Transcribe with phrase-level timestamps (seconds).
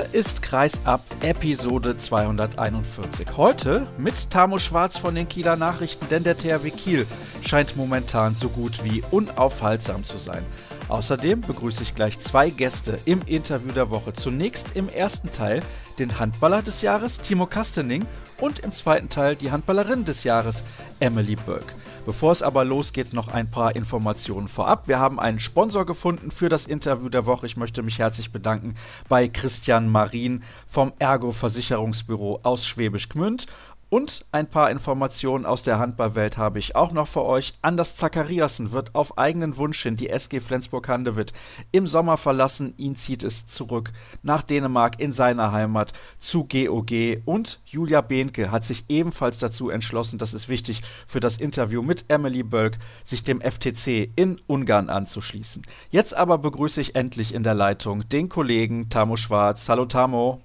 [0.00, 3.36] Hier ist Kreisab Episode 241.
[3.36, 7.06] Heute mit Tamo Schwarz von den Kieler Nachrichten, denn der THW Kiel
[7.42, 10.42] scheint momentan so gut wie unaufhaltsam zu sein.
[10.88, 14.14] Außerdem begrüße ich gleich zwei Gäste im Interview der Woche.
[14.14, 15.60] Zunächst im ersten Teil
[15.98, 18.06] den Handballer des Jahres, Timo Kastening,
[18.40, 20.64] und im zweiten Teil die Handballerin des Jahres,
[21.00, 21.74] Emily Burke.
[22.10, 24.88] Bevor es aber losgeht, noch ein paar Informationen vorab.
[24.88, 27.46] Wir haben einen Sponsor gefunden für das Interview der Woche.
[27.46, 28.74] Ich möchte mich herzlich bedanken
[29.08, 33.46] bei Christian Marin vom Ergo Versicherungsbüro aus Schwäbisch Gmünd
[33.90, 37.52] und ein paar Informationen aus der Handballwelt habe ich auch noch für euch.
[37.60, 41.32] Anders Zachariasen wird auf eigenen Wunsch hin die SG Flensburg-Handewitt
[41.72, 42.72] im Sommer verlassen.
[42.78, 47.22] Ihn zieht es zurück nach Dänemark in seiner Heimat zu GOG.
[47.24, 52.04] Und Julia Behnke hat sich ebenfalls dazu entschlossen, das ist wichtig für das Interview mit
[52.08, 55.62] Emily Bölk, sich dem FTC in Ungarn anzuschließen.
[55.90, 59.68] Jetzt aber begrüße ich endlich in der Leitung den Kollegen Tamo Schwarz.
[59.68, 60.40] Hallo Tamo.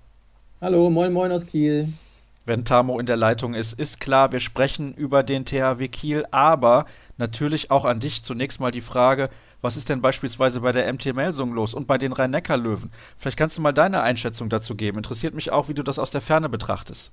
[0.61, 1.93] Hallo, moin moin aus Kiel
[2.45, 6.85] wenn Tamo in der Leitung ist, ist klar, wir sprechen über den THW Kiel, aber
[7.17, 9.29] natürlich auch an dich zunächst mal die Frage,
[9.61, 12.91] was ist denn beispielsweise bei der MT Melsung los und bei den Rhein-Neckar-Löwen?
[13.17, 14.97] Vielleicht kannst du mal deine Einschätzung dazu geben.
[14.97, 17.11] Interessiert mich auch, wie du das aus der Ferne betrachtest.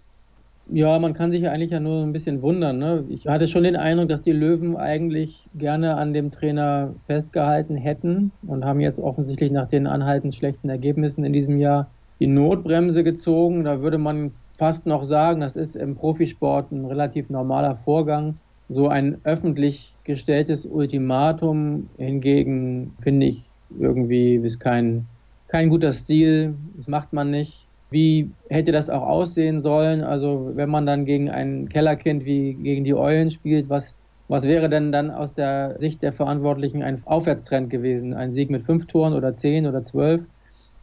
[0.70, 2.78] Ja, man kann sich ja eigentlich ja nur ein bisschen wundern.
[2.78, 3.04] Ne?
[3.08, 8.30] Ich hatte schon den Eindruck, dass die Löwen eigentlich gerne an dem Trainer festgehalten hätten
[8.46, 13.64] und haben jetzt offensichtlich nach den anhaltend schlechten Ergebnissen in diesem Jahr die Notbremse gezogen.
[13.64, 18.36] Da würde man fast noch sagen, das ist im Profisport ein relativ normaler Vorgang.
[18.68, 25.04] So ein öffentlich gestelltes Ultimatum hingegen finde ich irgendwie ist kein,
[25.48, 26.54] kein guter Stil.
[26.76, 27.66] Das macht man nicht.
[27.90, 30.04] Wie hätte das auch aussehen sollen?
[30.04, 34.68] Also wenn man dann gegen ein Kellerkind wie gegen die Eulen spielt, was, was wäre
[34.68, 38.14] denn dann aus der Sicht der Verantwortlichen ein Aufwärtstrend gewesen?
[38.14, 40.22] Ein Sieg mit fünf Toren oder zehn oder zwölf?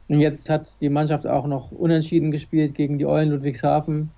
[0.09, 4.09] Und jetzt hat die Mannschaft auch noch unentschieden gespielt gegen die Eulen Ludwigshafen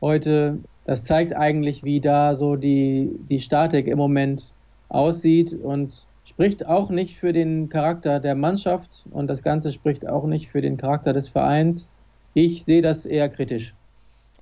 [0.00, 0.58] heute.
[0.84, 4.52] Das zeigt eigentlich, wie da so die, die Statik im Moment
[4.88, 5.92] aussieht und
[6.24, 10.60] spricht auch nicht für den Charakter der Mannschaft und das Ganze spricht auch nicht für
[10.60, 11.90] den Charakter des Vereins.
[12.34, 13.75] Ich sehe das eher kritisch.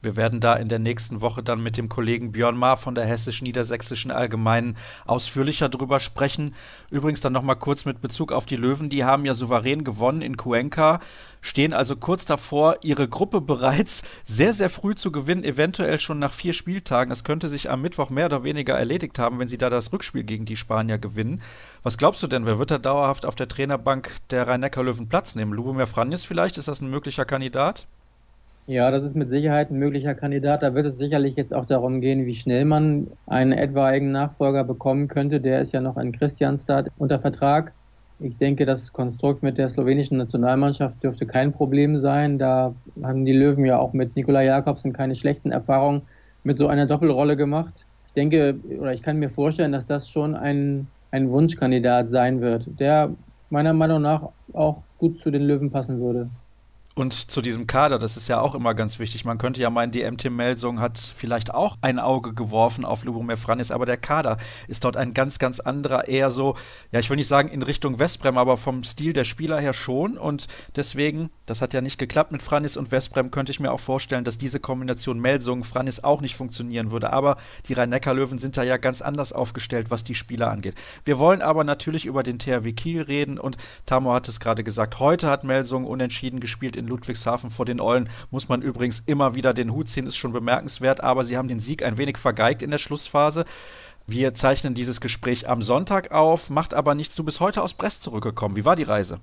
[0.04, 3.06] Wir werden da in der nächsten Woche dann mit dem Kollegen Björn Maar von der
[3.06, 4.76] Hessisch-Niedersächsischen Allgemeinen
[5.06, 6.54] ausführlicher drüber sprechen.
[6.90, 8.90] Übrigens dann nochmal kurz mit Bezug auf die Löwen.
[8.90, 11.00] Die haben ja souverän gewonnen in Cuenca,
[11.40, 16.32] stehen also kurz davor, ihre Gruppe bereits sehr, sehr früh zu gewinnen, eventuell schon nach
[16.32, 17.10] vier Spieltagen.
[17.10, 20.24] Das könnte sich am Mittwoch mehr oder weniger erledigt haben, wenn sie da das Rückspiel
[20.24, 21.40] gegen die Spanier gewinnen.
[21.82, 25.52] Was glaubst du denn, wer wird da dauerhaft auf der Trainerbank der Rhein-Neckar-Löwen Platz nehmen?
[25.52, 26.58] Lubomir Franjes vielleicht?
[26.58, 27.86] Ist das ein möglicher Kandidat?
[28.66, 30.62] Ja, das ist mit Sicherheit ein möglicher Kandidat.
[30.62, 35.06] Da wird es sicherlich jetzt auch darum gehen, wie schnell man einen etwaigen Nachfolger bekommen
[35.06, 35.40] könnte.
[35.40, 37.74] Der ist ja noch in Christianstad unter Vertrag.
[38.20, 42.38] Ich denke, das Konstrukt mit der slowenischen Nationalmannschaft dürfte kein Problem sein.
[42.38, 46.02] Da haben die Löwen ja auch mit Nikola Jakobsen keine schlechten Erfahrungen
[46.42, 47.74] mit so einer Doppelrolle gemacht.
[48.06, 52.64] Ich denke, oder ich kann mir vorstellen, dass das schon ein, ein Wunschkandidat sein wird,
[52.80, 53.14] der
[53.50, 56.30] meiner Meinung nach auch gut zu den Löwen passen würde.
[56.96, 59.24] Und zu diesem Kader, das ist ja auch immer ganz wichtig.
[59.24, 63.36] Man könnte ja meinen, die MT Melsung hat vielleicht auch ein Auge geworfen auf Lubomir
[63.36, 64.36] Franis, aber der Kader
[64.68, 66.54] ist dort ein ganz, ganz anderer, eher so,
[66.92, 70.16] ja, ich will nicht sagen in Richtung Westbrem, aber vom Stil der Spieler her schon.
[70.16, 70.46] Und
[70.76, 74.22] deswegen, das hat ja nicht geklappt mit Franis und Westbrem, könnte ich mir auch vorstellen,
[74.22, 77.12] dass diese Kombination Melsung, Franis auch nicht funktionieren würde.
[77.12, 80.76] Aber die Rhein-Neckar-Löwen sind da ja ganz anders aufgestellt, was die Spieler angeht.
[81.04, 85.00] Wir wollen aber natürlich über den THW Kiel reden und Tamo hat es gerade gesagt,
[85.00, 89.34] heute hat Melsung unentschieden gespielt in in Ludwigshafen vor den Eulen muss man übrigens immer
[89.34, 92.62] wieder den Hut ziehen, ist schon bemerkenswert, aber sie haben den Sieg ein wenig vergeigt
[92.62, 93.44] in der Schlussphase.
[94.06, 97.16] Wir zeichnen dieses Gespräch am Sonntag auf, macht aber nichts.
[97.16, 98.54] Du bist heute aus Brest zurückgekommen.
[98.54, 99.18] Wie war die Reise?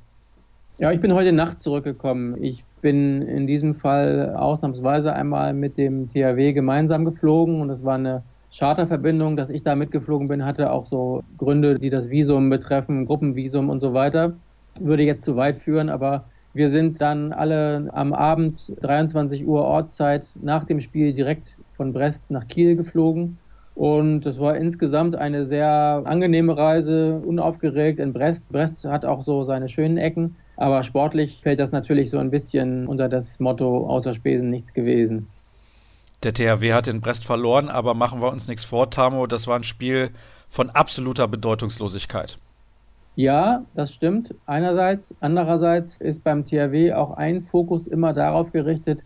[0.79, 2.43] Ja, ich bin heute Nacht zurückgekommen.
[2.43, 7.95] Ich bin in diesem Fall ausnahmsweise einmal mit dem THW gemeinsam geflogen und es war
[7.95, 13.05] eine Charterverbindung, dass ich da mitgeflogen bin, hatte auch so Gründe, die das Visum betreffen,
[13.05, 14.33] Gruppenvisum und so weiter.
[14.79, 20.25] Würde jetzt zu weit führen, aber wir sind dann alle am Abend 23 Uhr Ortszeit
[20.41, 23.37] nach dem Spiel direkt von Brest nach Kiel geflogen.
[23.73, 28.51] Und es war insgesamt eine sehr angenehme Reise, unaufgeregt in Brest.
[28.51, 32.85] Brest hat auch so seine schönen Ecken, aber sportlich fällt das natürlich so ein bisschen
[32.85, 35.27] unter das Motto außer Spesen nichts gewesen.
[36.23, 39.25] Der THW hat in Brest verloren, aber machen wir uns nichts vor, Tamo.
[39.25, 40.11] Das war ein Spiel
[40.49, 42.37] von absoluter Bedeutungslosigkeit.
[43.15, 44.35] Ja, das stimmt.
[44.45, 45.15] Einerseits.
[45.19, 49.03] Andererseits ist beim THW auch ein Fokus immer darauf gerichtet,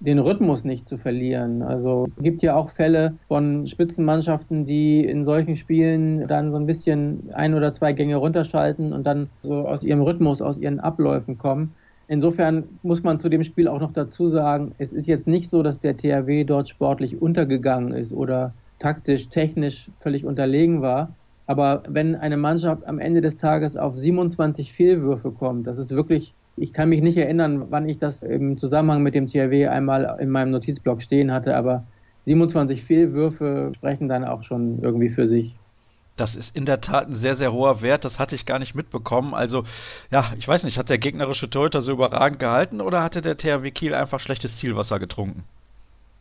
[0.00, 1.62] den Rhythmus nicht zu verlieren.
[1.62, 6.66] Also es gibt ja auch Fälle von Spitzenmannschaften, die in solchen Spielen dann so ein
[6.66, 11.38] bisschen ein oder zwei Gänge runterschalten und dann so aus ihrem Rhythmus, aus ihren Abläufen
[11.38, 11.76] kommen.
[12.08, 15.62] insofern muss man zu dem Spiel auch noch dazu sagen, es ist jetzt nicht so,
[15.62, 21.16] dass der THW dort sportlich untergegangen ist oder taktisch, technisch völlig unterlegen war.
[21.46, 26.34] Aber wenn eine Mannschaft am Ende des Tages auf 27 Fehlwürfe kommt, das ist wirklich,
[26.56, 30.30] ich kann mich nicht erinnern, wann ich das im Zusammenhang mit dem THW einmal in
[30.30, 31.84] meinem Notizblock stehen hatte, aber
[32.26, 35.54] 27 Fehlwürfe sprechen dann auch schon irgendwie für sich.
[36.16, 38.04] Das ist in der Tat ein sehr, sehr hoher Wert.
[38.04, 39.34] Das hatte ich gar nicht mitbekommen.
[39.34, 39.64] Also,
[40.10, 43.70] ja, ich weiß nicht, hat der gegnerische Torhüter so überragend gehalten oder hatte der THW
[43.70, 45.44] Kiel einfach schlechtes Zielwasser getrunken?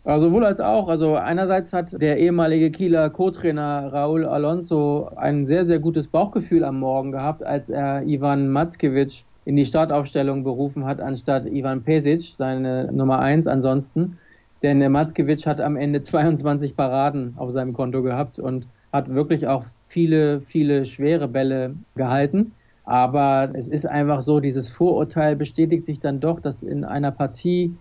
[0.03, 0.87] Also sowohl als auch.
[0.87, 6.79] Also einerseits hat der ehemalige Kieler Co-Trainer Raúl Alonso ein sehr, sehr gutes Bauchgefühl am
[6.79, 12.91] Morgen gehabt, als er Ivan Matzkewitsch in die Startaufstellung berufen hat, anstatt Ivan Pesic, seine
[12.91, 14.17] Nummer 1 ansonsten.
[14.63, 19.47] Denn der Matzkewitsch hat am Ende 22 Paraden auf seinem Konto gehabt und hat wirklich
[19.47, 22.53] auch viele, viele schwere Bälle gehalten.
[22.85, 27.75] Aber es ist einfach so, dieses Vorurteil bestätigt sich dann doch, dass in einer Partie,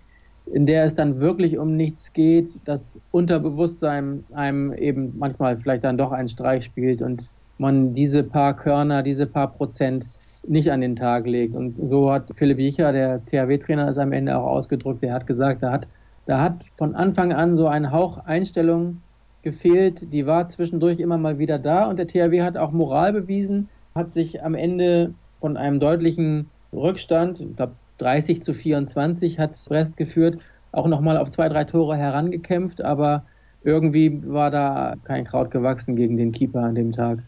[0.52, 5.98] in der es dann wirklich um nichts geht, das Unterbewusstsein einem eben manchmal vielleicht dann
[5.98, 7.24] doch einen Streich spielt und
[7.58, 10.06] man diese paar Körner, diese paar Prozent
[10.46, 11.54] nicht an den Tag legt.
[11.54, 15.02] Und so hat Philipp Jicher, der THW-Trainer, es am Ende auch ausgedrückt.
[15.02, 15.86] Er hat gesagt, da hat,
[16.26, 19.02] da hat von Anfang an so ein Hauch Einstellung
[19.42, 20.12] gefehlt.
[20.12, 24.12] Die war zwischendurch immer mal wieder da und der THW hat auch Moral bewiesen, hat
[24.12, 30.38] sich am Ende von einem deutlichen Rückstand, ich glaube 30 zu 24 hat Brest geführt,
[30.72, 33.24] auch nochmal auf zwei, drei Tore herangekämpft, aber
[33.62, 37.18] irgendwie war da kein Kraut gewachsen gegen den Keeper an dem Tag.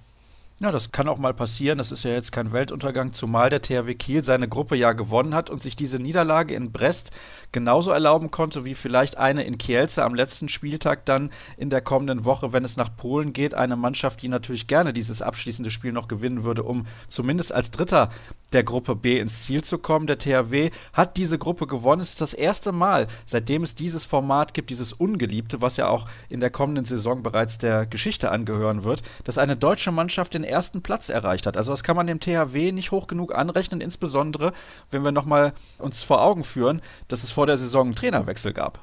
[0.61, 1.79] Ja, das kann auch mal passieren.
[1.79, 5.51] Das ist ja jetzt kein Weltuntergang, zumal der THW Kiel seine Gruppe ja gewonnen hat
[5.51, 7.11] und sich diese Niederlage in Brest
[7.51, 12.25] genauso erlauben konnte wie vielleicht eine in Kielce am letzten Spieltag dann in der kommenden
[12.25, 13.55] Woche, wenn es nach Polen geht.
[13.55, 18.11] Eine Mannschaft, die natürlich gerne dieses abschließende Spiel noch gewinnen würde, um zumindest als Dritter
[18.53, 20.07] der Gruppe B ins Ziel zu kommen.
[20.07, 22.03] Der THW hat diese Gruppe gewonnen.
[22.03, 26.07] Es ist das erste Mal, seitdem es dieses Format gibt, dieses Ungeliebte, was ja auch
[26.29, 30.83] in der kommenden Saison bereits der Geschichte angehören wird, dass eine deutsche Mannschaft den ersten
[30.83, 31.57] Platz erreicht hat.
[31.57, 34.53] Also das kann man dem THW nicht hoch genug anrechnen, insbesondere
[34.91, 38.79] wenn wir nochmal uns vor Augen führen, dass es vor der Saison einen Trainerwechsel gab.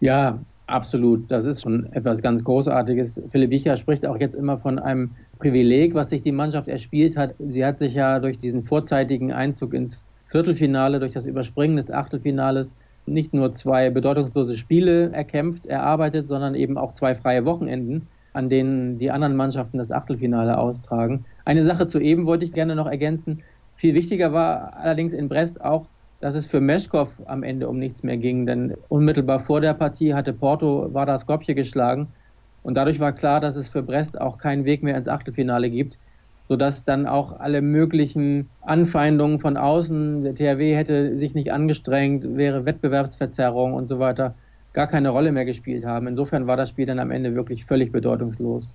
[0.00, 1.30] Ja, absolut.
[1.30, 3.20] Das ist schon etwas ganz Großartiges.
[3.30, 7.34] Philipp Wicher spricht auch jetzt immer von einem Privileg, was sich die Mannschaft erspielt hat.
[7.38, 12.76] Sie hat sich ja durch diesen vorzeitigen Einzug ins Viertelfinale, durch das Überspringen des Achtelfinales
[13.06, 18.98] nicht nur zwei bedeutungslose Spiele erkämpft, erarbeitet, sondern eben auch zwei freie Wochenenden an denen
[18.98, 21.24] die anderen Mannschaften das Achtelfinale austragen.
[21.44, 23.42] Eine Sache zu eben wollte ich gerne noch ergänzen.
[23.76, 25.86] Viel wichtiger war allerdings in Brest auch,
[26.20, 30.14] dass es für Meschkow am Ende um nichts mehr ging, denn unmittelbar vor der Partie
[30.14, 32.08] hatte Porto Vardar Skopje geschlagen
[32.62, 35.98] und dadurch war klar, dass es für Brest auch keinen Weg mehr ins Achtelfinale gibt,
[36.46, 42.64] sodass dann auch alle möglichen Anfeindungen von außen, der THW hätte sich nicht angestrengt, wäre
[42.64, 44.34] Wettbewerbsverzerrung und so weiter,
[44.74, 46.08] gar keine Rolle mehr gespielt haben.
[46.08, 48.74] Insofern war das Spiel dann am Ende wirklich völlig bedeutungslos.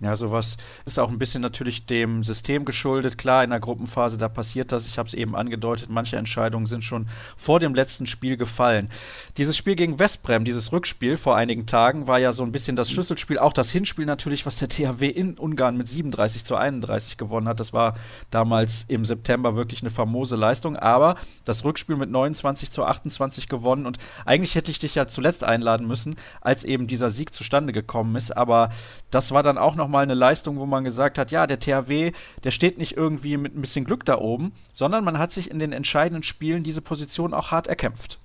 [0.00, 3.18] Ja, sowas ist auch ein bisschen natürlich dem System geschuldet.
[3.18, 4.86] Klar, in der Gruppenphase, da passiert das.
[4.86, 8.90] Ich habe es eben angedeutet, manche Entscheidungen sind schon vor dem letzten Spiel gefallen.
[9.38, 12.92] Dieses Spiel gegen Westbrem, dieses Rückspiel vor einigen Tagen, war ja so ein bisschen das
[12.92, 13.38] Schlüsselspiel.
[13.40, 17.58] Auch das Hinspiel natürlich, was der THW in Ungarn mit 37 zu 31 gewonnen hat.
[17.58, 17.96] Das war
[18.30, 20.76] damals im September wirklich eine famose Leistung.
[20.76, 23.84] Aber das Rückspiel mit 29 zu 28 gewonnen.
[23.84, 28.14] Und eigentlich hätte ich dich ja zuletzt einladen müssen, als eben dieser Sieg zustande gekommen
[28.14, 28.36] ist.
[28.36, 28.70] Aber
[29.10, 32.12] das war dann auch noch nochmal eine Leistung, wo man gesagt hat, ja, der THW,
[32.44, 35.58] der steht nicht irgendwie mit ein bisschen Glück da oben, sondern man hat sich in
[35.58, 38.18] den entscheidenden Spielen diese Position auch hart erkämpft.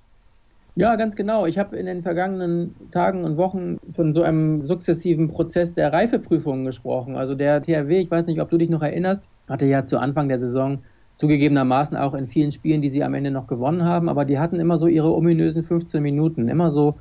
[0.76, 1.46] Ja, ganz genau.
[1.46, 6.66] Ich habe in den vergangenen Tagen und Wochen von so einem sukzessiven Prozess der Reifeprüfungen
[6.66, 7.16] gesprochen.
[7.16, 10.28] Also der THW, ich weiß nicht, ob du dich noch erinnerst, hatte ja zu Anfang
[10.28, 10.80] der Saison
[11.16, 14.60] zugegebenermaßen auch in vielen Spielen, die sie am Ende noch gewonnen haben, aber die hatten
[14.60, 16.96] immer so ihre ominösen 15 Minuten, immer so,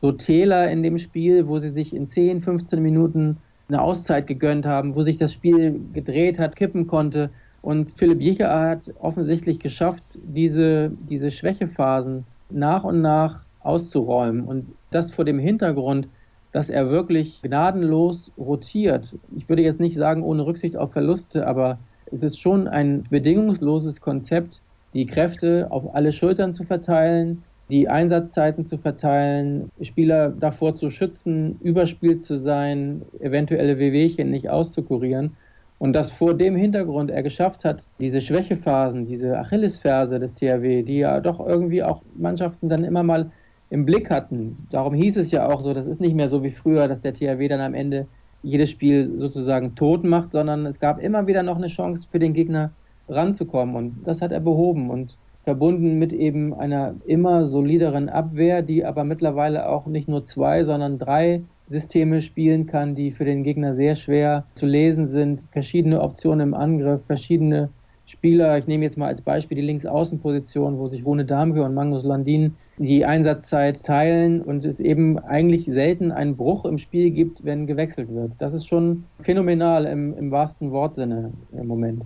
[0.00, 4.66] so Täler in dem Spiel, wo sie sich in 10, 15 Minuten eine Auszeit gegönnt
[4.66, 7.30] haben, wo sich das Spiel gedreht hat, kippen konnte.
[7.62, 14.44] Und Philipp Jicher hat offensichtlich geschafft, diese, diese Schwächephasen nach und nach auszuräumen.
[14.44, 16.08] Und das vor dem Hintergrund,
[16.52, 19.16] dass er wirklich gnadenlos rotiert.
[19.34, 21.78] Ich würde jetzt nicht sagen ohne Rücksicht auf Verluste, aber
[22.12, 24.60] es ist schon ein bedingungsloses Konzept,
[24.92, 31.58] die Kräfte auf alle Schultern zu verteilen, die Einsatzzeiten zu verteilen, Spieler davor zu schützen,
[31.62, 35.36] überspielt zu sein, eventuelle Wehwehchen nicht auszukurieren.
[35.78, 40.98] Und dass vor dem Hintergrund er geschafft hat, diese Schwächephasen, diese Achillesferse des THW, die
[40.98, 43.30] ja doch irgendwie auch Mannschaften dann immer mal
[43.70, 44.56] im Blick hatten.
[44.70, 47.14] Darum hieß es ja auch so, das ist nicht mehr so wie früher, dass der
[47.14, 48.06] THW dann am Ende
[48.42, 52.34] jedes Spiel sozusagen tot macht, sondern es gab immer wieder noch eine Chance für den
[52.34, 52.70] Gegner
[53.08, 53.74] ranzukommen.
[53.74, 54.90] Und das hat er behoben.
[54.90, 60.64] Und verbunden mit eben einer immer solideren Abwehr, die aber mittlerweile auch nicht nur zwei,
[60.64, 65.44] sondern drei Systeme spielen kann, die für den Gegner sehr schwer zu lesen sind.
[65.52, 67.70] Verschiedene Optionen im Angriff, verschiedene
[68.06, 68.58] Spieler.
[68.58, 72.54] Ich nehme jetzt mal als Beispiel die Linksaußenposition, wo sich Rune Damke und Magnus Landin
[72.76, 78.12] die Einsatzzeit teilen und es eben eigentlich selten einen Bruch im Spiel gibt, wenn gewechselt
[78.12, 78.32] wird.
[78.38, 82.04] Das ist schon phänomenal im, im wahrsten Wortsinne im Moment.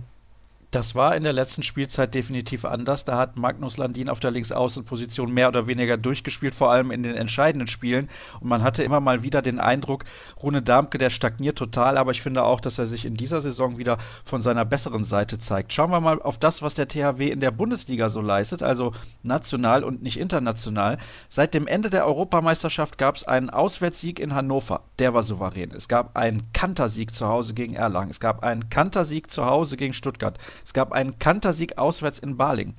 [0.71, 3.03] Das war in der letzten Spielzeit definitiv anders.
[3.03, 7.15] Da hat Magnus Landin auf der Linksaußenposition mehr oder weniger durchgespielt, vor allem in den
[7.15, 8.07] entscheidenden Spielen.
[8.39, 10.03] Und man hatte immer mal wieder den Eindruck,
[10.43, 13.79] Rune Darmke, der stagniert total, aber ich finde auch, dass er sich in dieser Saison
[13.79, 15.73] wieder von seiner besseren Seite zeigt.
[15.73, 19.83] Schauen wir mal auf das, was der THW in der Bundesliga so leistet, also national
[19.83, 20.99] und nicht international.
[21.29, 24.81] Seit dem Ende der Europameisterschaft gab es einen Auswärtssieg in Hannover.
[24.99, 25.71] Der war souverän.
[25.71, 28.11] Es gab einen Kantersieg zu Hause gegen Erlangen.
[28.11, 30.37] Es gab einen Kantersieg zu Hause gegen Stuttgart.
[30.63, 32.73] Es gab einen Kantersieg auswärts in Baling.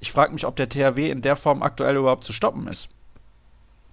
[0.00, 2.88] Ich frage mich, ob der THW in der Form aktuell überhaupt zu stoppen ist.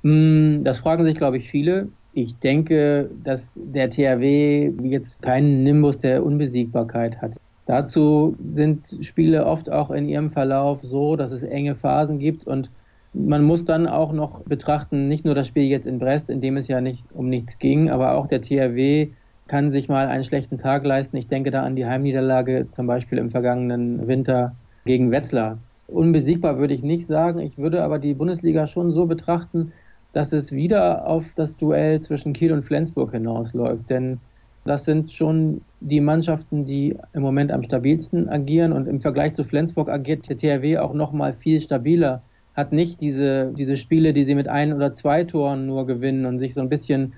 [0.03, 1.89] Mm, das fragen sich, glaube ich, viele.
[2.13, 7.39] Ich denke, dass der THW jetzt keinen Nimbus der Unbesiegbarkeit hat.
[7.65, 12.69] Dazu sind Spiele oft auch in ihrem Verlauf so, dass es enge Phasen gibt und
[13.13, 16.57] man muss dann auch noch betrachten, nicht nur das Spiel jetzt in Brest, in dem
[16.57, 19.09] es ja nicht um nichts ging, aber auch der THW
[19.51, 21.17] kann sich mal einen schlechten Tag leisten.
[21.17, 24.55] Ich denke da an die Heimniederlage zum Beispiel im vergangenen Winter
[24.85, 25.57] gegen Wetzlar.
[25.87, 27.39] Unbesiegbar würde ich nicht sagen.
[27.39, 29.73] Ich würde aber die Bundesliga schon so betrachten,
[30.13, 33.89] dass es wieder auf das Duell zwischen Kiel und Flensburg hinausläuft.
[33.89, 34.19] Denn
[34.63, 38.71] das sind schon die Mannschaften, die im Moment am stabilsten agieren.
[38.71, 42.21] Und im Vergleich zu Flensburg agiert der THW auch noch mal viel stabiler.
[42.55, 46.39] Hat nicht diese, diese Spiele, die sie mit ein oder zwei Toren nur gewinnen und
[46.39, 47.11] sich so ein bisschen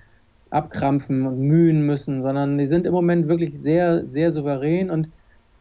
[0.54, 5.10] abkrampfen und mühen müssen, sondern die sind im Moment wirklich sehr, sehr souverän und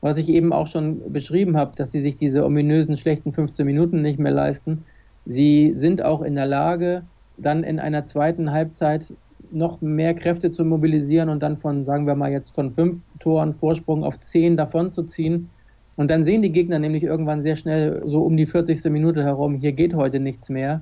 [0.00, 4.02] was ich eben auch schon beschrieben habe, dass sie sich diese ominösen schlechten 15 Minuten
[4.02, 4.84] nicht mehr leisten.
[5.24, 7.02] Sie sind auch in der Lage,
[7.36, 9.04] dann in einer zweiten Halbzeit
[9.52, 13.54] noch mehr Kräfte zu mobilisieren und dann von, sagen wir mal jetzt von fünf Toren
[13.54, 15.50] Vorsprung auf zehn davon zu ziehen.
[15.94, 18.84] Und dann sehen die Gegner nämlich irgendwann sehr schnell so um die 40.
[18.86, 20.80] Minute herum, hier geht heute nichts mehr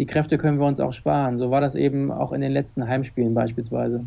[0.00, 1.38] die Kräfte können wir uns auch sparen.
[1.38, 4.06] So war das eben auch in den letzten Heimspielen beispielsweise.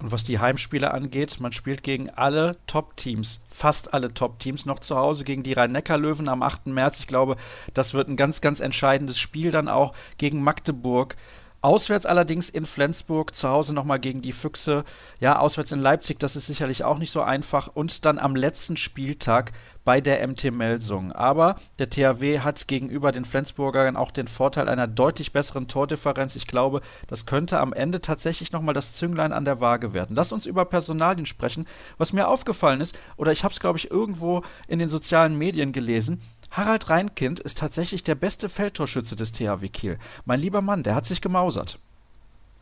[0.00, 4.96] Und was die Heimspiele angeht, man spielt gegen alle Top-Teams, fast alle Top-Teams, noch zu
[4.96, 6.68] Hause gegen die Rhein-Neckar-Löwen am 8.
[6.68, 7.00] März.
[7.00, 7.36] Ich glaube,
[7.74, 11.16] das wird ein ganz, ganz entscheidendes Spiel dann auch gegen Magdeburg.
[11.60, 14.84] Auswärts allerdings in Flensburg, zu Hause nochmal gegen die Füchse.
[15.18, 17.68] Ja, auswärts in Leipzig, das ist sicherlich auch nicht so einfach.
[17.74, 19.52] Und dann am letzten Spieltag
[19.84, 21.12] bei der MT Melsung.
[21.12, 26.36] Aber der THW hat gegenüber den Flensburgern auch den Vorteil einer deutlich besseren Tordifferenz.
[26.36, 30.14] Ich glaube, das könnte am Ende tatsächlich nochmal das Zünglein an der Waage werden.
[30.14, 31.66] Lass uns über Personalien sprechen.
[31.96, 35.72] Was mir aufgefallen ist, oder ich habe es, glaube ich, irgendwo in den sozialen Medien
[35.72, 39.98] gelesen, Harald Reinkind ist tatsächlich der beste Feldtorschütze des THW Kiel.
[40.24, 41.78] Mein lieber Mann, der hat sich gemausert.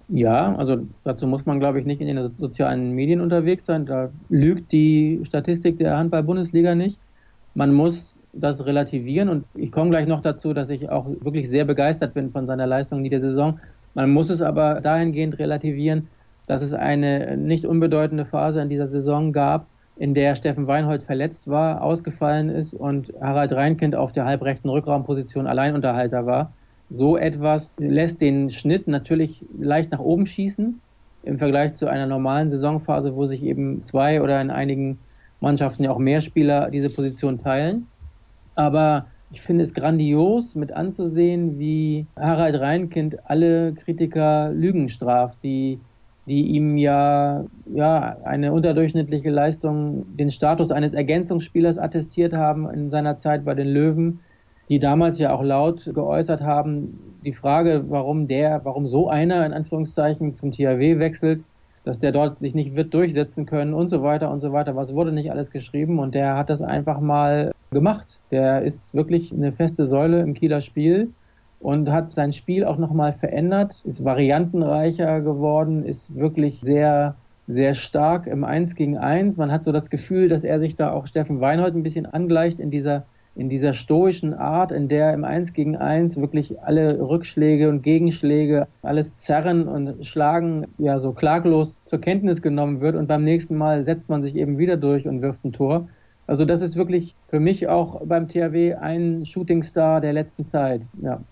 [0.08, 3.86] Ja, also dazu muss man, glaube ich, nicht in den sozialen Medien unterwegs sein.
[3.86, 6.96] Da lügt die Statistik der Handball-Bundesliga nicht.
[7.54, 11.64] Man muss das relativieren und ich komme gleich noch dazu, dass ich auch wirklich sehr
[11.64, 13.58] begeistert bin von seiner Leistung in dieser Saison.
[13.94, 16.08] Man muss es aber dahingehend relativieren,
[16.46, 19.66] dass es eine nicht unbedeutende Phase in dieser Saison gab,
[19.96, 25.46] in der Steffen Weinhold verletzt war, ausgefallen ist und Harald Reinkind auf der halbrechten Rückraumposition
[25.46, 26.52] Alleinunterhalter war.
[26.90, 30.80] So etwas lässt den Schnitt natürlich leicht nach oben schießen
[31.24, 34.98] im Vergleich zu einer normalen Saisonphase, wo sich eben zwei oder in einigen
[35.40, 37.86] Mannschaften ja auch mehr Spieler diese Position teilen.
[38.54, 45.80] Aber ich finde es grandios mit anzusehen, wie Harald Reinkind alle Kritiker Lügen straft, die
[46.26, 53.16] die ihm ja, ja eine unterdurchschnittliche Leistung, den Status eines Ergänzungsspielers attestiert haben in seiner
[53.16, 54.20] Zeit bei den Löwen,
[54.68, 59.52] die damals ja auch laut geäußert haben, die Frage, warum der, warum so einer in
[59.52, 61.42] Anführungszeichen zum THW wechselt,
[61.84, 64.74] dass der dort sich nicht wird durchsetzen können und so weiter und so weiter.
[64.74, 68.18] Was wurde nicht alles geschrieben und der hat das einfach mal gemacht.
[68.32, 71.12] Der ist wirklich eine feste Säule im Kieler Spiel
[71.66, 77.16] und hat sein Spiel auch nochmal verändert, ist variantenreicher geworden, ist wirklich sehr,
[77.48, 79.36] sehr stark im Eins gegen Eins.
[79.36, 82.60] Man hat so das Gefühl, dass er sich da auch Steffen Weinhold ein bisschen angleicht
[82.60, 83.04] in dieser,
[83.34, 88.68] in dieser stoischen Art, in der im Eins gegen Eins wirklich alle Rückschläge und Gegenschläge,
[88.82, 93.84] alles Zerren und Schlagen ja so klaglos zur Kenntnis genommen wird und beim nächsten Mal
[93.84, 95.88] setzt man sich eben wieder durch und wirft ein Tor.
[96.28, 100.82] Also das ist wirklich für mich auch beim THW ein Shootingstar der letzten Zeit.
[101.02, 101.22] Ja.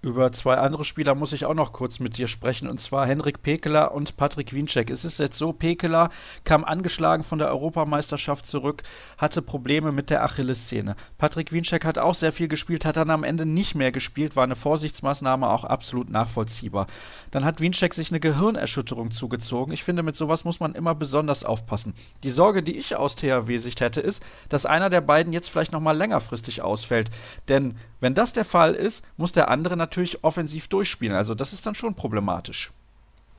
[0.00, 3.42] Über zwei andere Spieler muss ich auch noch kurz mit dir sprechen, und zwar Henrik
[3.42, 4.90] Pekeler und Patrick Wienczek.
[4.90, 6.10] Es ist jetzt so, Pekeler
[6.44, 8.84] kam angeschlagen von der Europameisterschaft zurück,
[9.16, 10.94] hatte Probleme mit der Achillessehne.
[11.18, 14.44] Patrick Wienczek hat auch sehr viel gespielt, hat dann am Ende nicht mehr gespielt, war
[14.44, 16.86] eine Vorsichtsmaßnahme auch absolut nachvollziehbar.
[17.32, 19.72] Dann hat Wienczek sich eine Gehirnerschütterung zugezogen.
[19.72, 21.92] Ich finde, mit sowas muss man immer besonders aufpassen.
[22.22, 25.96] Die Sorge, die ich aus THW-Sicht hätte, ist, dass einer der beiden jetzt vielleicht nochmal
[25.96, 27.10] längerfristig ausfällt.
[27.48, 29.88] Denn wenn das der Fall ist, muss der andere natürlich
[30.22, 31.16] offensiv durchspielen.
[31.16, 32.72] Also das ist dann schon problematisch.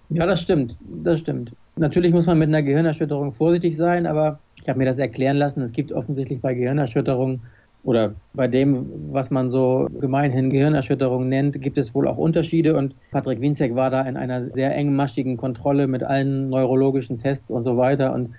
[0.09, 0.75] Ja, das stimmt.
[1.03, 1.51] Das stimmt.
[1.75, 5.61] Natürlich muss man mit einer Gehirnerschütterung vorsichtig sein, aber ich habe mir das erklären lassen.
[5.61, 7.41] Es gibt offensichtlich bei Gehirnerschütterungen
[7.83, 12.75] oder bei dem, was man so gemeinhin Gehirnerschütterung nennt, gibt es wohl auch Unterschiede.
[12.75, 17.63] Und Patrick Winzek war da in einer sehr engmaschigen Kontrolle mit allen neurologischen Tests und
[17.63, 18.13] so weiter.
[18.13, 18.31] Und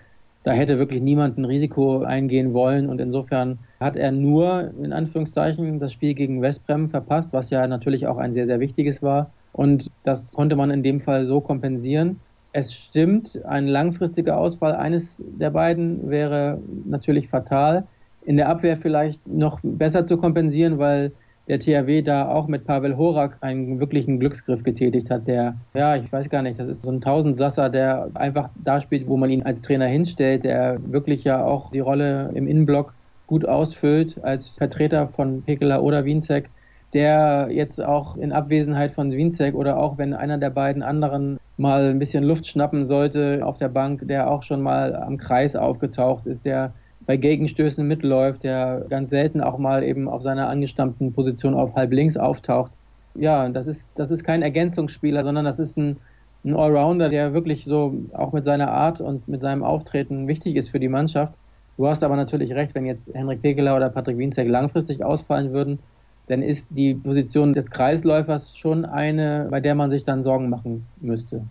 [0.42, 5.80] da hätte wirklich niemand ein Risiko eingehen wollen und insofern hat er nur in Anführungszeichen
[5.80, 9.30] das Spiel gegen Westbrem verpasst, was ja natürlich auch ein sehr, sehr wichtiges war.
[9.52, 12.20] Und das konnte man in dem Fall so kompensieren.
[12.52, 17.84] Es stimmt, ein langfristiger Ausfall eines der beiden wäre natürlich fatal.
[18.24, 21.12] In der Abwehr vielleicht noch besser zu kompensieren, weil
[21.48, 26.12] der THW da auch mit Pavel Horak einen wirklichen Glücksgriff getätigt hat, der, ja, ich
[26.12, 29.42] weiß gar nicht, das ist so ein Tausendsasser, der einfach da spielt, wo man ihn
[29.42, 32.92] als Trainer hinstellt, der wirklich ja auch die Rolle im Innenblock
[33.30, 36.50] gut ausfüllt als Vertreter von Pekela oder Wienzek,
[36.92, 41.90] der jetzt auch in Abwesenheit von Wienzek oder auch wenn einer der beiden anderen mal
[41.90, 46.26] ein bisschen Luft schnappen sollte auf der Bank, der auch schon mal am Kreis aufgetaucht
[46.26, 46.72] ist, der
[47.06, 51.92] bei Gegenstößen mitläuft, der ganz selten auch mal eben auf seiner angestammten Position auf halb
[51.92, 52.72] links auftaucht.
[53.14, 55.98] Ja, das ist, das ist kein Ergänzungsspieler, sondern das ist ein,
[56.44, 60.70] ein Allrounder, der wirklich so auch mit seiner Art und mit seinem Auftreten wichtig ist
[60.70, 61.39] für die Mannschaft.
[61.80, 65.78] Du hast aber natürlich recht, wenn jetzt Henrik Pekeler oder Patrick Wienzek langfristig ausfallen würden,
[66.26, 70.84] dann ist die Position des Kreisläufers schon eine, bei der man sich dann Sorgen machen
[71.00, 71.46] müsste.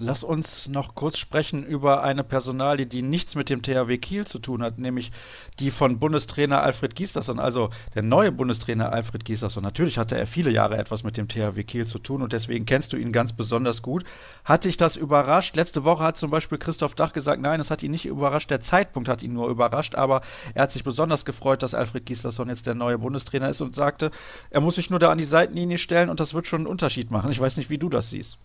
[0.00, 4.38] Lass uns noch kurz sprechen über eine Personalie, die nichts mit dem THW Kiel zu
[4.38, 5.10] tun hat, nämlich
[5.58, 9.64] die von Bundestrainer Alfred Gislason, also der neue Bundestrainer Alfred Gislason.
[9.64, 12.92] Natürlich hatte er viele Jahre etwas mit dem THW Kiel zu tun und deswegen kennst
[12.92, 14.04] du ihn ganz besonders gut.
[14.44, 15.56] Hat dich das überrascht?
[15.56, 18.60] Letzte Woche hat zum Beispiel Christoph Dach gesagt, nein, es hat ihn nicht überrascht, der
[18.60, 20.20] Zeitpunkt hat ihn nur überrascht, aber
[20.54, 24.12] er hat sich besonders gefreut, dass Alfred Gislason jetzt der neue Bundestrainer ist und sagte,
[24.50, 27.10] er muss sich nur da an die Seitenlinie stellen und das wird schon einen Unterschied
[27.10, 27.32] machen.
[27.32, 28.38] Ich weiß nicht, wie du das siehst.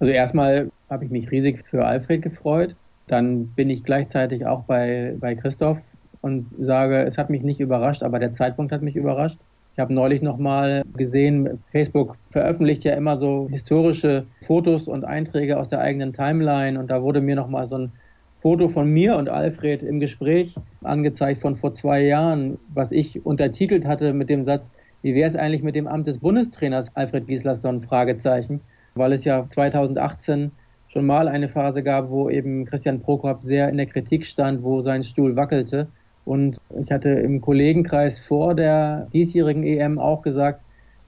[0.00, 2.76] Also erstmal habe ich mich riesig für Alfred gefreut.
[3.06, 5.78] Dann bin ich gleichzeitig auch bei, bei Christoph
[6.20, 9.38] und sage, es hat mich nicht überrascht, aber der Zeitpunkt hat mich überrascht.
[9.74, 15.68] Ich habe neulich nochmal gesehen, Facebook veröffentlicht ja immer so historische Fotos und Einträge aus
[15.68, 17.92] der eigenen Timeline und da wurde mir nochmal so ein
[18.40, 23.84] Foto von mir und Alfred im Gespräch angezeigt von vor zwei Jahren, was ich untertitelt
[23.84, 24.70] hatte mit dem Satz,
[25.02, 27.82] wie wäre es eigentlich mit dem Amt des Bundestrainers Alfred Gislason?
[27.82, 28.60] Fragezeichen
[28.94, 30.50] weil es ja 2018
[30.88, 34.80] schon mal eine Phase gab, wo eben Christian Prokop sehr in der Kritik stand, wo
[34.80, 35.88] sein Stuhl wackelte.
[36.24, 40.60] Und ich hatte im Kollegenkreis vor der diesjährigen EM auch gesagt,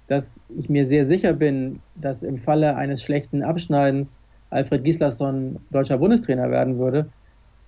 [0.09, 4.21] dass ich mir sehr sicher bin, dass im Falle eines schlechten Abschneidens
[4.51, 7.09] Alfred Gislason deutscher Bundestrainer werden würde.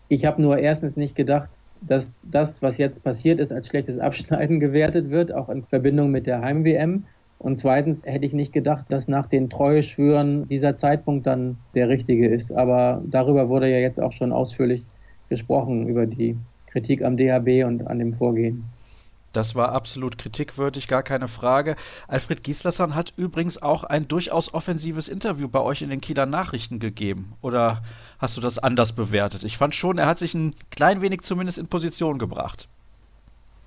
[0.09, 1.49] Ich habe nur erstens nicht gedacht,
[1.81, 6.27] dass das, was jetzt passiert ist, als schlechtes Abschneiden gewertet wird, auch in Verbindung mit
[6.27, 7.05] der Heim-WM.
[7.39, 12.29] Und zweitens hätte ich nicht gedacht, dass nach den Treueschwüren dieser Zeitpunkt dann der richtige
[12.29, 12.51] ist.
[12.53, 14.85] Aber darüber wurde ja jetzt auch schon ausführlich
[15.29, 18.65] gesprochen, über die Kritik am DHB und an dem Vorgehen.
[19.33, 21.77] Das war absolut kritikwürdig, gar keine Frage.
[22.09, 26.79] Alfred Gislason hat übrigens auch ein durchaus offensives Interview bei euch in den Kieler Nachrichten
[26.79, 27.35] gegeben.
[27.43, 27.83] Oder
[28.19, 29.45] hast du das anders bewertet?
[29.45, 32.69] Ich fand schon, er hat sich ein klein wenig zumindest in Position gebracht.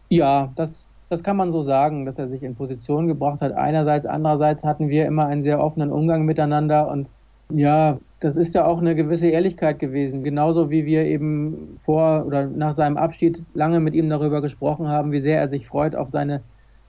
[0.10, 3.52] Ja, das das kann man so sagen, dass er sich in Position gebracht hat.
[3.52, 7.10] Einerseits, andererseits hatten wir immer einen sehr offenen Umgang miteinander und
[7.50, 10.24] ja, das ist ja auch eine gewisse Ehrlichkeit gewesen.
[10.24, 15.12] Genauso wie wir eben vor oder nach seinem Abschied lange mit ihm darüber gesprochen haben,
[15.12, 16.39] wie sehr er sich freut auf seine,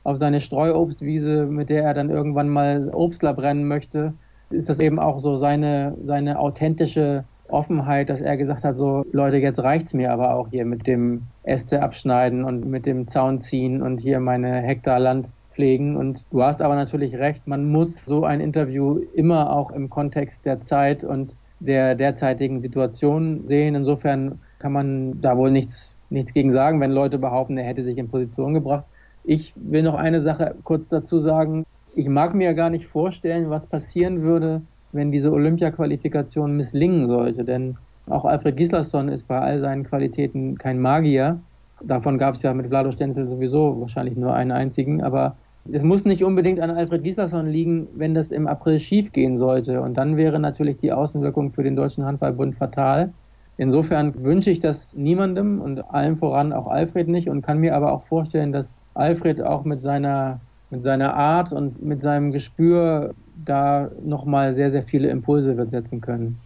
[0.04, 4.14] auf seine Streuobstwiese, mit der er dann irgendwann mal Obstler brennen möchte,
[4.50, 9.37] ist das eben auch so seine, seine authentische Offenheit, dass er gesagt hat, so Leute,
[9.37, 13.83] jetzt reicht's mir aber auch hier mit dem Äste abschneiden und mit dem Zaun ziehen
[13.83, 15.96] und hier meine Hektar Land pflegen.
[15.96, 20.44] Und du hast aber natürlich recht, man muss so ein Interview immer auch im Kontext
[20.44, 23.74] der Zeit und der derzeitigen Situation sehen.
[23.74, 27.98] Insofern kann man da wohl nichts, nichts gegen sagen, wenn Leute behaupten, er hätte sich
[27.98, 28.85] in Position gebracht.
[29.24, 31.64] Ich will noch eine Sache kurz dazu sagen.
[31.94, 37.44] Ich mag mir gar nicht vorstellen, was passieren würde, wenn diese Olympia-Qualifikation misslingen sollte.
[37.44, 37.76] Denn
[38.09, 41.40] auch Alfred Gislason ist bei all seinen Qualitäten kein Magier.
[41.85, 45.02] Davon gab es ja mit Vlado Stenzel sowieso wahrscheinlich nur einen einzigen.
[45.02, 45.37] Aber
[45.70, 49.81] Es muss nicht unbedingt an Alfred Gislason liegen, wenn das im April schief gehen sollte.
[49.81, 53.12] Und dann wäre natürlich die Außenwirkung für den Deutschen Handballbund fatal.
[53.59, 57.92] Insofern wünsche ich das niemandem und allen voran auch Alfred nicht und kann mir aber
[57.92, 63.90] auch vorstellen, dass Alfred auch mit seiner, mit seiner Art und mit seinem Gespür da
[64.05, 66.38] nochmal sehr, sehr viele Impulse wird setzen können.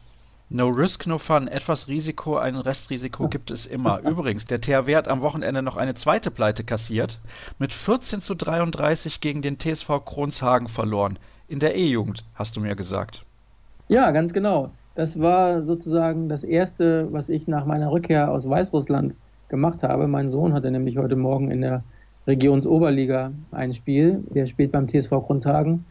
[0.48, 1.48] No risk, no fun.
[1.48, 4.00] Etwas Risiko, ein Restrisiko gibt es immer.
[4.08, 7.18] Übrigens, der THW hat am Wochenende noch eine zweite Pleite kassiert.
[7.58, 11.18] Mit 14 zu 33 gegen den TSV Kronshagen verloren.
[11.48, 13.24] In der E-Jugend, hast du mir gesagt.
[13.88, 14.70] Ja, ganz genau.
[14.94, 19.14] Das war sozusagen das Erste, was ich nach meiner Rückkehr aus Weißrussland
[19.48, 20.06] gemacht habe.
[20.06, 21.82] Mein Sohn hatte nämlich heute Morgen in der
[22.26, 24.24] Regionsoberliga ein Spiel.
[24.30, 25.84] Der spielt beim TSV Kronshagen.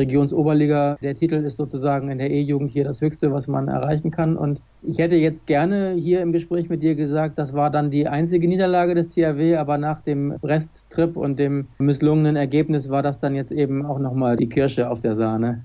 [0.00, 0.96] Regionsoberliga.
[1.00, 4.36] Der Titel ist sozusagen in der E-Jugend hier das Höchste, was man erreichen kann.
[4.36, 8.08] Und ich hätte jetzt gerne hier im Gespräch mit dir gesagt, das war dann die
[8.08, 13.34] einzige Niederlage des THW, aber nach dem Brest-Trip und dem misslungenen Ergebnis war das dann
[13.34, 15.64] jetzt eben auch nochmal die Kirsche auf der Sahne.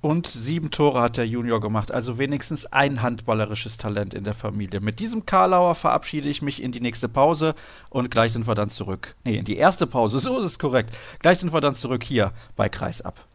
[0.00, 4.80] Und sieben Tore hat der Junior gemacht, also wenigstens ein handballerisches Talent in der Familie.
[4.80, 7.54] Mit diesem Karlauer verabschiede ich mich in die nächste Pause
[7.90, 9.16] und gleich sind wir dann zurück.
[9.24, 10.96] Nee, in die erste Pause, so ist es korrekt.
[11.18, 13.26] Gleich sind wir dann zurück hier bei Kreisab.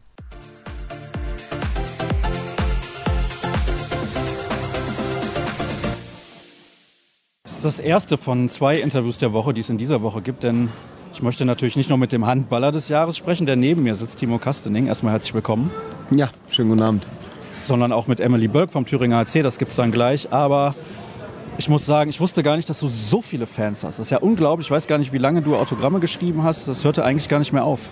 [7.56, 10.68] Ist das erste von zwei Interviews der Woche, die es in dieser Woche gibt, denn
[11.14, 14.18] ich möchte natürlich nicht nur mit dem Handballer des Jahres sprechen, der neben mir sitzt,
[14.18, 14.88] Timo Kastening.
[14.88, 15.70] Erstmal herzlich willkommen.
[16.10, 17.06] Ja, schönen guten Abend.
[17.62, 20.30] Sondern auch mit Emily Bölk vom Thüringer HC, das gibt es dann gleich.
[20.34, 20.74] Aber
[21.56, 23.98] ich muss sagen, ich wusste gar nicht, dass du so viele Fans hast.
[23.98, 24.66] Das ist ja unglaublich.
[24.66, 26.68] Ich weiß gar nicht, wie lange du Autogramme geschrieben hast.
[26.68, 27.88] Das hörte eigentlich gar nicht mehr auf.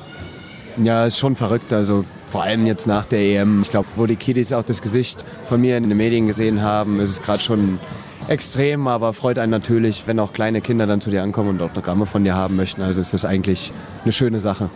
[0.76, 1.72] Ja, ist schon verrückt.
[1.72, 3.62] Also vor allem jetzt nach der EM.
[3.62, 7.00] Ich glaube, wo die Kiddies auch das Gesicht von mir in den Medien gesehen haben,
[7.00, 7.78] ist es gerade schon
[8.28, 12.06] extrem, aber freut einen natürlich, wenn auch kleine Kinder dann zu dir ankommen und Autogramme
[12.06, 12.82] von dir haben möchten.
[12.82, 13.72] Also ist das eigentlich
[14.04, 14.70] eine schöne Sache.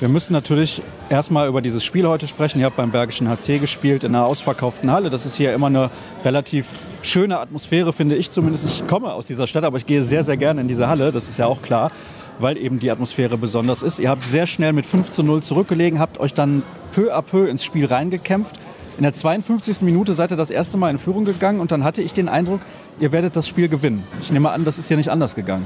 [0.00, 2.58] Wir müssen natürlich erstmal über dieses Spiel heute sprechen.
[2.58, 5.10] Ihr habt beim Bergischen HC gespielt in einer ausverkauften Halle.
[5.10, 5.90] Das ist hier immer eine
[6.24, 6.68] relativ
[7.02, 8.64] schöne Atmosphäre, finde ich zumindest.
[8.64, 11.12] Ich komme aus dieser Stadt, aber ich gehe sehr, sehr gerne in diese Halle.
[11.12, 11.92] Das ist ja auch klar,
[12.38, 13.98] weil eben die Atmosphäre besonders ist.
[13.98, 17.46] Ihr habt sehr schnell mit 5 zu 0 zurückgelegen, habt euch dann peu à peu
[17.46, 18.56] ins Spiel reingekämpft.
[19.00, 19.80] In der 52.
[19.80, 22.60] Minute seid ihr das erste Mal in Führung gegangen und dann hatte ich den Eindruck,
[22.98, 24.04] ihr werdet das Spiel gewinnen.
[24.20, 25.64] Ich nehme an, das ist ja nicht anders gegangen.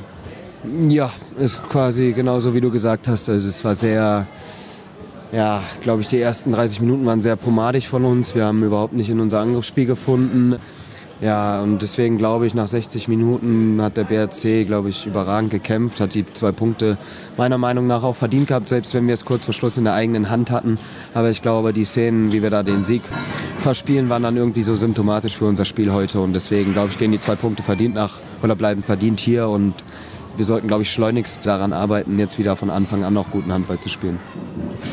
[0.89, 3.29] Ja, ist quasi genauso wie du gesagt hast.
[3.29, 4.29] Also es war sehr,
[5.33, 8.37] ja, glaube ich, die ersten 30 Minuten waren sehr pomadig von uns.
[8.37, 10.55] Wir haben überhaupt nicht in unser Angriffsspiel gefunden.
[11.25, 15.99] Ja, und deswegen glaube ich, nach 60 Minuten hat der BRC, glaube ich, überragend gekämpft,
[15.99, 16.99] hat die zwei Punkte
[17.39, 19.95] meiner Meinung nach auch verdient gehabt, selbst wenn wir es kurz vor Schluss in der
[19.95, 20.79] eigenen Hand hatten.
[21.15, 23.01] Aber ich glaube, die Szenen, wie wir da den Sieg
[23.61, 26.21] verspielen, waren dann irgendwie so symptomatisch für unser Spiel heute.
[26.21, 29.49] Und deswegen, glaube ich, gehen die zwei Punkte verdient nach oder bleiben verdient hier.
[29.49, 29.73] Und
[30.37, 33.79] wir sollten, glaube ich, schleunigst daran arbeiten, jetzt wieder von Anfang an noch guten Handball
[33.79, 34.19] zu spielen.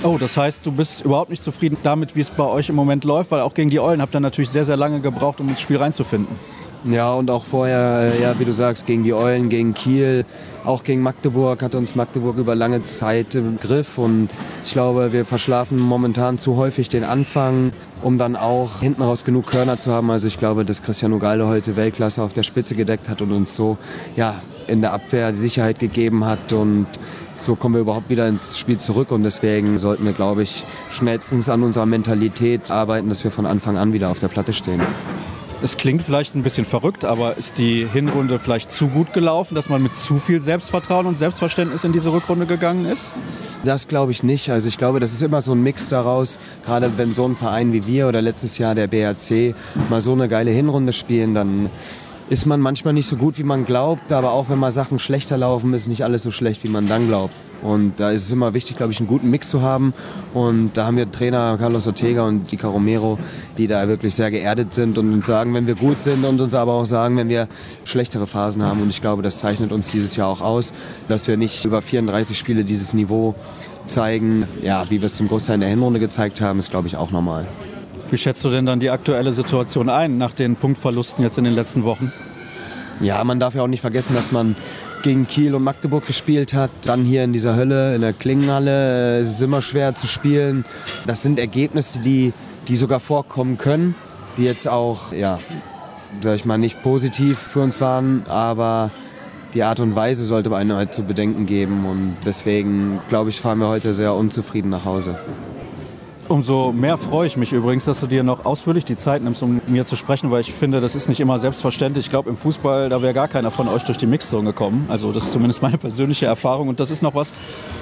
[0.03, 3.03] Oh, das heißt, du bist überhaupt nicht zufrieden damit, wie es bei euch im Moment
[3.03, 5.61] läuft, weil auch gegen die Eulen habt ihr natürlich sehr, sehr lange gebraucht, um ins
[5.61, 6.35] Spiel reinzufinden.
[6.83, 10.25] Ja, und auch vorher, ja, wie du sagst, gegen die Eulen, gegen Kiel,
[10.65, 13.97] auch gegen Magdeburg hat uns Magdeburg über lange Zeit im Griff.
[13.97, 14.29] Und
[14.63, 19.47] ich glaube, wir verschlafen momentan zu häufig den Anfang, um dann auch hinten raus genug
[19.47, 20.11] Körner zu haben.
[20.11, 23.55] Also ich glaube, dass Cristiano Galde heute Weltklasse auf der Spitze gedeckt hat und uns
[23.55, 23.77] so
[24.15, 26.53] ja, in der Abwehr die Sicherheit gegeben hat.
[26.53, 26.87] Und
[27.37, 31.49] so kommen wir überhaupt wieder ins Spiel zurück und deswegen sollten wir, glaube ich, schnellstens
[31.49, 34.81] an unserer Mentalität arbeiten, dass wir von Anfang an wieder auf der Platte stehen.
[35.63, 39.69] Es klingt vielleicht ein bisschen verrückt, aber ist die Hinrunde vielleicht zu gut gelaufen, dass
[39.69, 43.11] man mit zu viel Selbstvertrauen und Selbstverständnis in diese Rückrunde gegangen ist?
[43.63, 44.49] Das glaube ich nicht.
[44.49, 47.73] Also ich glaube, das ist immer so ein Mix daraus, gerade wenn so ein Verein
[47.73, 49.53] wie wir oder letztes Jahr der BRC
[49.91, 51.69] mal so eine geile Hinrunde spielen, dann
[52.31, 55.37] ist man manchmal nicht so gut, wie man glaubt, aber auch wenn mal Sachen schlechter
[55.37, 57.35] laufen, ist nicht alles so schlecht, wie man dann glaubt.
[57.61, 59.93] Und da ist es immer wichtig, glaube ich, einen guten Mix zu haben.
[60.33, 63.19] Und da haben wir Trainer Carlos Ortega und Dica Romero,
[63.57, 66.53] die da wirklich sehr geerdet sind und uns sagen, wenn wir gut sind und uns
[66.53, 67.47] aber auch sagen, wenn wir
[67.83, 68.81] schlechtere Phasen haben.
[68.81, 70.73] Und ich glaube, das zeichnet uns dieses Jahr auch aus,
[71.07, 73.35] dass wir nicht über 34 Spiele dieses Niveau
[73.85, 74.45] zeigen.
[74.63, 77.11] Ja, wie wir es zum Großteil in der Hinrunde gezeigt haben, ist, glaube ich, auch
[77.11, 77.45] normal.
[78.09, 81.55] Wie schätzt du denn dann die aktuelle Situation ein nach den Punktverlusten jetzt in den
[81.55, 82.11] letzten Wochen?
[82.99, 84.55] Ja, man darf ja auch nicht vergessen, dass man
[85.01, 86.71] gegen Kiel und Magdeburg gespielt hat.
[86.83, 89.19] Dann hier in dieser Hölle, in der Klingenhalle.
[89.19, 90.65] Es ist immer schwer zu spielen.
[91.05, 92.33] Das sind Ergebnisse, die,
[92.67, 93.95] die sogar vorkommen können,
[94.37, 95.39] die jetzt auch, ja,
[96.21, 98.91] sag ich mal, nicht positiv für uns waren, aber
[99.53, 101.85] die Art und Weise sollte einem halt zu bedenken geben.
[101.85, 105.19] Und deswegen, glaube ich, fahren wir heute sehr unzufrieden nach Hause.
[106.31, 109.59] Umso mehr freue ich mich übrigens, dass du dir noch ausführlich die Zeit nimmst, um
[109.67, 112.05] mir zu sprechen, weil ich finde, das ist nicht immer selbstverständlich.
[112.05, 114.85] Ich glaube, im Fußball, da wäre gar keiner von euch durch die Mixzone gekommen.
[114.87, 116.69] Also das ist zumindest meine persönliche Erfahrung.
[116.69, 117.33] Und das ist noch was,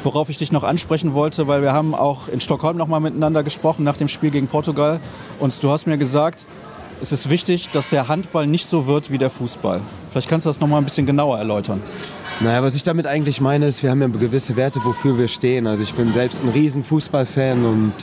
[0.03, 3.43] worauf ich dich noch ansprechen wollte, weil wir haben auch in Stockholm noch mal miteinander
[3.43, 4.99] gesprochen nach dem Spiel gegen Portugal.
[5.37, 6.47] Und du hast mir gesagt,
[7.03, 9.81] es ist wichtig, dass der Handball nicht so wird wie der Fußball.
[10.09, 11.83] Vielleicht kannst du das noch mal ein bisschen genauer erläutern.
[12.41, 15.67] Naja, was ich damit eigentlich meine, ist, wir haben ja gewisse Werte, wofür wir stehen.
[15.67, 17.93] Also ich bin selbst ein riesen Fußballfan und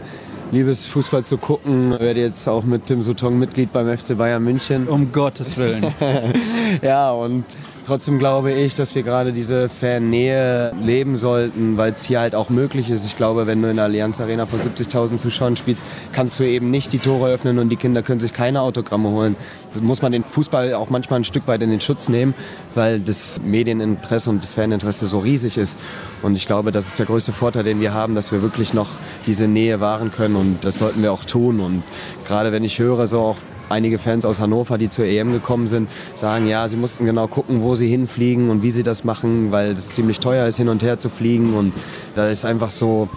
[0.57, 1.92] liebes Fußball zu gucken.
[1.92, 4.88] Ich werde jetzt auch mit Tim Sutton Mitglied beim FC Bayern München.
[4.88, 5.92] Um Gottes Willen.
[6.83, 7.45] ja, und
[7.87, 12.51] trotzdem glaube ich, dass wir gerade diese Fannähe leben sollten, weil es hier halt auch
[12.51, 13.07] möglich ist.
[13.07, 16.70] Ich glaube, wenn du in der Allianz Arena vor 70.000 Zuschauern spielst, kannst du eben
[16.70, 19.37] nicht die Tore öffnen und die Kinder können sich keine Autogramme holen.
[19.72, 22.35] Da muss man den Fußball auch manchmal ein Stück weit in den Schutz nehmen,
[22.75, 25.79] weil das Medieninteresse und das Faninteresse so riesig ist.
[26.22, 28.88] Und ich glaube, das ist der größte Vorteil, den wir haben, dass wir wirklich noch
[29.27, 31.61] diese Nähe wahren können und das sollten wir auch tun.
[31.61, 31.85] Und
[32.27, 33.37] gerade wenn ich höre, so auch
[33.68, 37.62] einige Fans aus Hannover, die zur EM gekommen sind, sagen, ja, sie mussten genau gucken,
[37.62, 40.83] wo sie hinfliegen und wie sie das machen, weil es ziemlich teuer ist, hin und
[40.83, 41.55] her zu fliegen.
[41.55, 41.72] Und
[42.14, 43.09] da ist einfach so,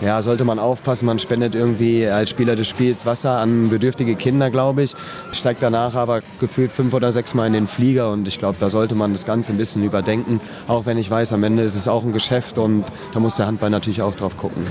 [0.00, 4.50] ja, sollte man aufpassen, man spendet irgendwie als Spieler des Spiels Wasser an bedürftige Kinder,
[4.50, 4.94] glaube ich,
[5.32, 8.70] steigt danach aber gefühlt fünf oder sechs Mal in den Flieger und ich glaube, da
[8.70, 11.86] sollte man das Ganze ein bisschen überdenken, auch wenn ich weiß, am Ende ist es
[11.86, 14.64] auch ein Geschäft und da muss der Handball natürlich auch drauf gucken.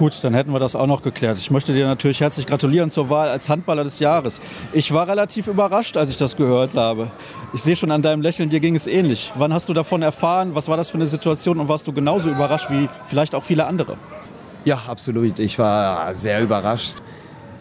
[0.00, 1.36] Gut, dann hätten wir das auch noch geklärt.
[1.36, 4.40] Ich möchte dir natürlich herzlich gratulieren zur Wahl als Handballer des Jahres.
[4.72, 7.10] Ich war relativ überrascht, als ich das gehört habe.
[7.52, 9.30] Ich sehe schon an deinem Lächeln, dir ging es ähnlich.
[9.36, 10.54] Wann hast du davon erfahren?
[10.54, 13.66] Was war das für eine Situation und warst du genauso überrascht wie vielleicht auch viele
[13.66, 13.98] andere?
[14.64, 15.38] Ja, absolut.
[15.38, 16.96] Ich war sehr überrascht.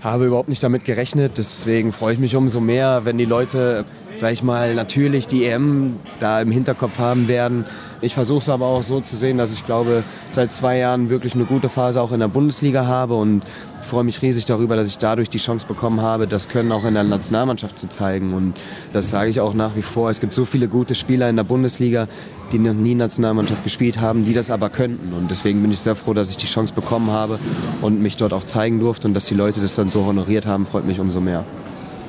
[0.02, 1.38] Habe überhaupt nicht damit gerechnet.
[1.38, 3.84] Deswegen freue ich mich umso mehr, wenn die Leute,
[4.16, 7.66] sag ich mal, natürlich die EM da im Hinterkopf haben werden
[8.02, 11.36] ich versuche es aber auch so zu sehen, dass ich glaube, seit zwei Jahren wirklich
[11.36, 13.44] eine gute Phase auch in der Bundesliga habe und
[13.90, 16.94] freue mich riesig darüber, dass ich dadurch die Chance bekommen habe, das Können auch in
[16.94, 18.34] der Nationalmannschaft zu zeigen.
[18.34, 18.54] Und
[18.94, 20.10] das sage ich auch nach wie vor.
[20.10, 22.08] Es gibt so viele gute Spieler in der Bundesliga,
[22.52, 25.14] die noch nie Nationalmannschaft gespielt haben, die das aber könnten.
[25.14, 27.40] Und deswegen bin ich sehr froh, dass ich die Chance bekommen habe
[27.82, 29.08] und mich dort auch zeigen durfte.
[29.08, 31.44] Und dass die Leute das dann so honoriert haben, freut mich umso mehr.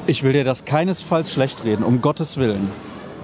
[0.06, 2.68] Ich will dir das keinesfalls schlecht reden, um Gottes Willen.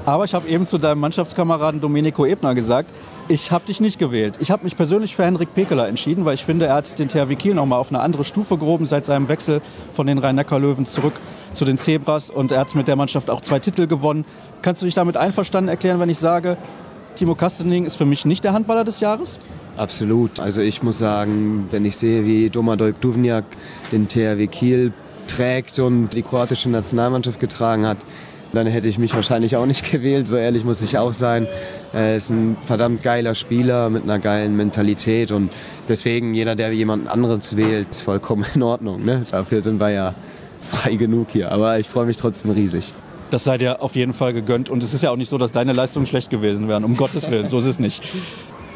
[0.07, 2.91] Aber ich habe eben zu deinem Mannschaftskameraden Domenico Ebner gesagt,
[3.27, 4.37] ich habe dich nicht gewählt.
[4.39, 7.35] Ich habe mich persönlich für Henrik Pekeler entschieden, weil ich finde, er hat den THW
[7.35, 11.15] Kiel nochmal auf eine andere Stufe gehoben seit seinem Wechsel von den Rhein-Neckar-Löwen zurück
[11.55, 14.25] zu den Zebras und er hat mit der Mannschaft auch zwei Titel gewonnen.
[14.63, 16.57] Kannst du dich damit einverstanden erklären, wenn ich sage,
[17.17, 19.41] Timo Kastening ist für mich nicht der Handballer des Jahres?
[19.77, 20.39] Absolut.
[20.39, 23.45] Also ich muss sagen, wenn ich sehe, wie Domodoj Duvniak
[23.91, 24.93] den THW Kiel
[25.27, 27.99] trägt und die kroatische Nationalmannschaft getragen hat,
[28.57, 30.27] dann hätte ich mich wahrscheinlich auch nicht gewählt.
[30.27, 31.47] So ehrlich muss ich auch sein.
[31.93, 35.51] Er ist ein verdammt geiler Spieler mit einer geilen Mentalität und
[35.89, 39.05] deswegen jeder, der jemand anderes wählt, ist vollkommen in Ordnung.
[39.05, 39.27] Ne?
[39.31, 40.15] Dafür sind wir ja
[40.63, 41.53] frei genug hier.
[41.53, 42.93] Aber ich freue mich trotzdem riesig.
[43.31, 44.71] Das sei dir auf jeden Fall gegönnt.
[44.71, 46.85] Und es ist ja auch nicht so, dass deine Leistungen schlecht gewesen wären.
[46.85, 48.03] Um Gottes Willen, so ist es nicht.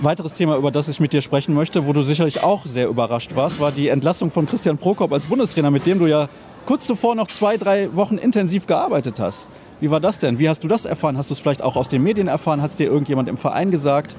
[0.02, 3.36] Weiteres Thema, über das ich mit dir sprechen möchte, wo du sicherlich auch sehr überrascht
[3.36, 6.28] warst, war die Entlassung von Christian Prokop als Bundestrainer, mit dem du ja
[6.66, 9.46] kurz zuvor noch zwei, drei Wochen intensiv gearbeitet hast.
[9.80, 10.38] Wie war das denn?
[10.38, 11.16] Wie hast du das erfahren?
[11.16, 12.60] Hast du es vielleicht auch aus den Medien erfahren?
[12.60, 14.14] Hat es dir irgendjemand im Verein gesagt?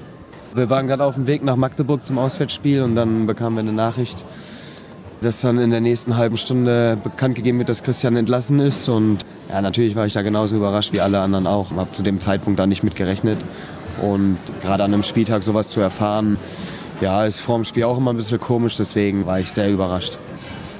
[0.54, 3.72] Wir waren gerade auf dem Weg nach Magdeburg zum Auswärtsspiel und dann bekamen wir eine
[3.72, 4.24] Nachricht,
[5.20, 8.88] dass dann in der nächsten halben Stunde bekannt gegeben wird, dass Christian entlassen ist.
[8.88, 11.70] Und ja, natürlich war ich da genauso überrascht wie alle anderen auch.
[11.70, 13.38] Ich habe zu dem Zeitpunkt da nicht mit gerechnet.
[14.02, 16.38] Und gerade an einem Spieltag sowas zu erfahren,
[17.00, 18.74] ja, ist vor dem Spiel auch immer ein bisschen komisch.
[18.74, 20.18] Deswegen war ich sehr überrascht.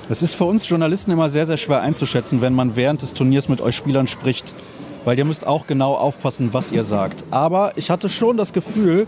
[0.08, 3.48] Es ist für uns Journalisten immer sehr, sehr schwer einzuschätzen, wenn man während des Turniers
[3.48, 4.54] mit euch Spielern spricht.
[5.04, 7.24] Weil ihr müsst auch genau aufpassen, was ihr sagt.
[7.30, 9.06] Aber ich hatte schon das Gefühl,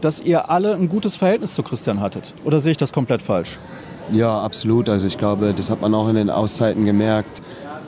[0.00, 2.34] dass ihr alle ein gutes Verhältnis zu Christian hattet.
[2.44, 3.58] Oder sehe ich das komplett falsch?
[4.10, 4.88] Ja, absolut.
[4.88, 7.42] Also ich glaube, das hat man auch in den Auszeiten gemerkt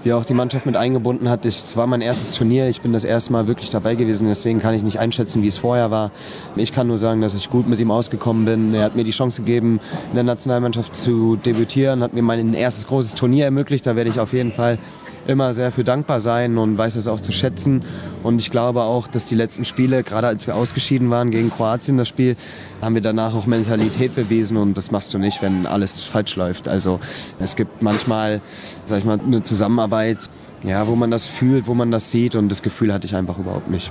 [0.05, 1.47] wie auch die Mannschaft mit eingebunden hat.
[1.47, 2.69] Es war mein erstes Turnier.
[2.69, 4.29] Ich bin das erste Mal wirklich dabei gewesen.
[4.29, 6.11] Deswegen kann ich nicht einschätzen, wie es vorher war.
[6.57, 8.75] Ich kann nur sagen, dass ich gut mit ihm ausgekommen bin.
[8.75, 12.87] Er hat mir die Chance gegeben, in der Nationalmannschaft zu debütieren, hat mir mein erstes
[12.87, 13.87] großes Turnier ermöglicht.
[13.87, 14.79] Da werde ich auf jeden Fall
[15.27, 17.83] immer sehr für dankbar sein und weiß es auch zu schätzen.
[18.23, 21.99] Und ich glaube auch, dass die letzten Spiele, gerade als wir ausgeschieden waren gegen Kroatien,
[21.99, 22.37] das Spiel,
[22.81, 26.69] haben wir danach auch Mentalität bewiesen und das machst du nicht, wenn alles falsch läuft.
[26.69, 27.01] Also
[27.39, 28.41] es gibt manchmal,
[28.85, 30.31] sag ich mal, eine Zusammenarbeit,
[30.63, 33.39] ja, wo man das fühlt, wo man das sieht und das Gefühl hatte ich einfach
[33.39, 33.91] überhaupt nicht.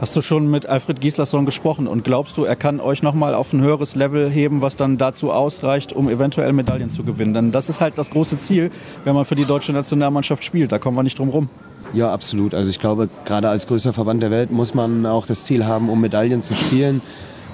[0.00, 3.52] Hast du schon mit Alfred Gislason gesprochen und glaubst du, er kann euch nochmal auf
[3.52, 7.34] ein höheres Level heben, was dann dazu ausreicht, um eventuell Medaillen zu gewinnen?
[7.34, 8.70] Denn das ist halt das große Ziel,
[9.02, 10.70] wenn man für die deutsche Nationalmannschaft spielt.
[10.70, 11.48] Da kommen wir nicht drum rum.
[11.92, 12.54] Ja, absolut.
[12.54, 15.90] Also ich glaube, gerade als größter Verband der Welt muss man auch das Ziel haben,
[15.90, 17.02] um Medaillen zu spielen.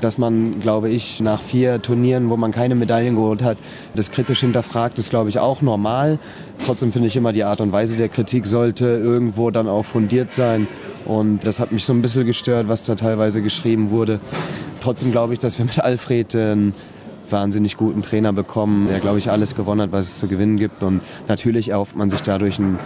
[0.04, 3.56] Dass man, glaube ich, nach vier Turnieren, wo man keine Medaillen geholt hat,
[3.94, 6.18] das kritisch hinterfragt, ist, glaube ich, auch normal.
[6.64, 10.34] Trotzdem finde ich immer, die Art und Weise der Kritik sollte irgendwo dann auch fundiert
[10.34, 10.68] sein.
[11.06, 14.20] Und das hat mich so ein bisschen gestört, was da teilweise geschrieben wurde.
[14.80, 16.74] Trotzdem glaube ich, dass wir mit Alfred einen
[17.30, 20.82] wahnsinnig guten Trainer bekommen, der, glaube ich, alles gewonnen hat, was es zu gewinnen gibt.
[20.82, 22.78] Und natürlich erhofft man sich dadurch einen,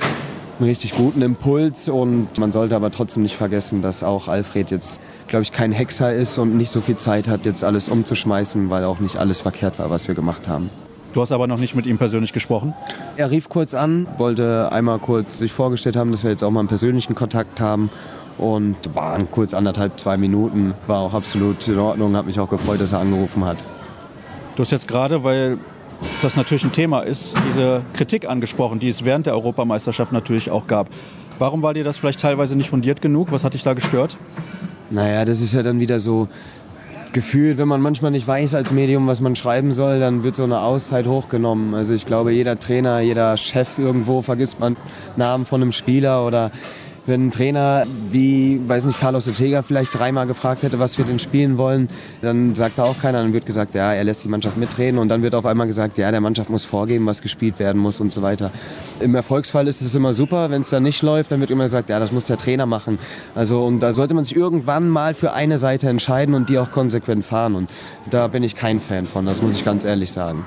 [0.59, 1.89] einen richtig guten Impuls.
[1.89, 6.13] Und man sollte aber trotzdem nicht vergessen, dass auch Alfred jetzt, glaube ich, kein Hexer
[6.13, 9.79] ist und nicht so viel Zeit hat, jetzt alles umzuschmeißen, weil auch nicht alles verkehrt
[9.79, 10.71] war, was wir gemacht haben.
[11.15, 12.75] Du hast aber noch nicht mit ihm persönlich gesprochen?
[13.17, 16.61] Er rief kurz an, wollte einmal kurz sich vorgestellt haben, dass wir jetzt auch mal
[16.61, 17.91] einen persönlichen Kontakt haben.
[18.37, 20.75] Und waren kurz anderthalb, zwei Minuten.
[20.87, 22.17] War auch absolut in Ordnung.
[22.17, 23.65] Hat mich auch gefreut, dass er angerufen hat.
[24.55, 25.59] Du hast jetzt gerade, weil
[26.23, 30.67] das natürlich ein Thema ist, diese Kritik angesprochen, die es während der Europameisterschaft natürlich auch
[30.67, 30.89] gab.
[31.39, 33.31] Warum war dir das vielleicht teilweise nicht fundiert genug?
[33.31, 34.17] Was hat dich da gestört?
[34.91, 36.29] Naja, das ist ja dann wieder so
[37.13, 40.45] gefühlt, wenn man manchmal nicht weiß als Medium, was man schreiben soll, dann wird so
[40.45, 41.75] eine Auszeit hochgenommen.
[41.75, 44.77] Also ich glaube, jeder Trainer, jeder Chef irgendwo vergisst man
[45.17, 46.51] Namen von einem Spieler oder
[47.09, 51.19] wenn ein Trainer wie, weiß nicht, Carlos Ortega vielleicht dreimal gefragt hätte, was wir denn
[51.19, 51.89] spielen wollen,
[52.21, 53.23] dann sagt da auch keiner.
[53.23, 55.99] Dann wird gesagt, ja, er lässt die Mannschaft mitreden und dann wird auf einmal gesagt,
[55.99, 58.51] ja, der Mannschaft muss vorgeben, was gespielt werden muss und so weiter.
[59.01, 60.51] Im Erfolgsfall ist es immer super.
[60.51, 62.99] Wenn es dann nicht läuft, dann wird immer gesagt, ja, das muss der Trainer machen.
[63.35, 66.71] Also und da sollte man sich irgendwann mal für eine Seite entscheiden und die auch
[66.71, 67.55] konsequent fahren.
[67.55, 67.71] Und
[68.11, 70.45] da bin ich kein Fan von, das muss ich ganz ehrlich sagen.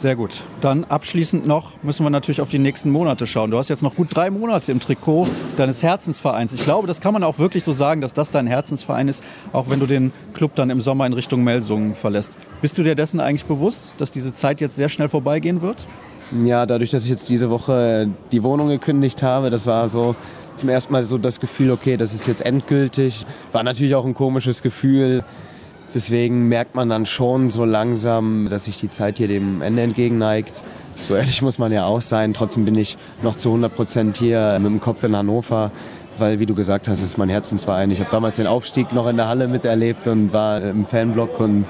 [0.00, 0.44] Sehr gut.
[0.62, 3.50] Dann abschließend noch müssen wir natürlich auf die nächsten Monate schauen.
[3.50, 6.54] Du hast jetzt noch gut drei Monate im Trikot deines Herzensvereins.
[6.54, 9.68] Ich glaube, das kann man auch wirklich so sagen, dass das dein Herzensverein ist, auch
[9.68, 12.38] wenn du den Club dann im Sommer in Richtung Melsungen verlässt.
[12.62, 15.86] Bist du dir dessen eigentlich bewusst, dass diese Zeit jetzt sehr schnell vorbeigehen wird?
[16.46, 20.16] Ja, dadurch, dass ich jetzt diese Woche die Wohnung gekündigt habe, das war so
[20.56, 23.26] zum ersten Mal so das Gefühl, okay, das ist jetzt endgültig.
[23.52, 25.24] War natürlich auch ein komisches Gefühl.
[25.92, 30.62] Deswegen merkt man dann schon so langsam, dass sich die Zeit hier dem Ende entgegenneigt.
[30.96, 32.32] So ehrlich muss man ja auch sein.
[32.32, 35.72] Trotzdem bin ich noch zu 100 Prozent hier mit dem Kopf in Hannover,
[36.18, 37.90] weil, wie du gesagt hast, ist mein Herzensverein.
[37.90, 41.66] Ich habe damals den Aufstieg noch in der Halle miterlebt und war im Fanblock und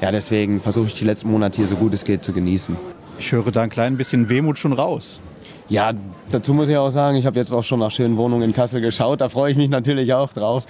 [0.00, 2.76] ja, deswegen versuche ich die letzten Monate hier so gut es geht zu genießen.
[3.18, 5.20] Ich höre da ein klein bisschen Wehmut schon raus.
[5.68, 5.92] Ja,
[6.30, 8.80] dazu muss ich auch sagen, ich habe jetzt auch schon nach schönen Wohnungen in Kassel
[8.80, 9.20] geschaut.
[9.20, 10.64] Da freue ich mich natürlich auch drauf.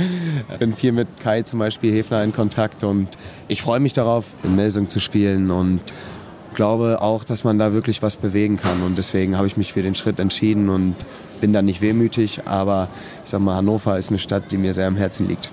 [0.59, 3.09] Bin viel mit Kai zum Beispiel Hefner in Kontakt und
[3.48, 5.81] ich freue mich darauf, in Melsung zu spielen und
[6.55, 8.83] glaube auch, dass man da wirklich was bewegen kann.
[8.83, 10.94] Und deswegen habe ich mich für den Schritt entschieden und
[11.40, 12.42] bin da nicht wehmütig.
[12.46, 12.88] Aber
[13.24, 15.50] ich sag mal, Hannover ist eine Stadt, die mir sehr am Herzen liegt.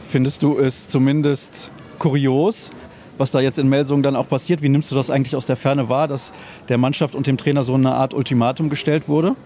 [0.00, 2.70] Findest du es zumindest kurios,
[3.18, 4.62] was da jetzt in Melsungen dann auch passiert.
[4.62, 6.32] Wie nimmst du das eigentlich aus der Ferne wahr, dass
[6.68, 9.36] der Mannschaft und dem Trainer so eine Art Ultimatum gestellt wurde?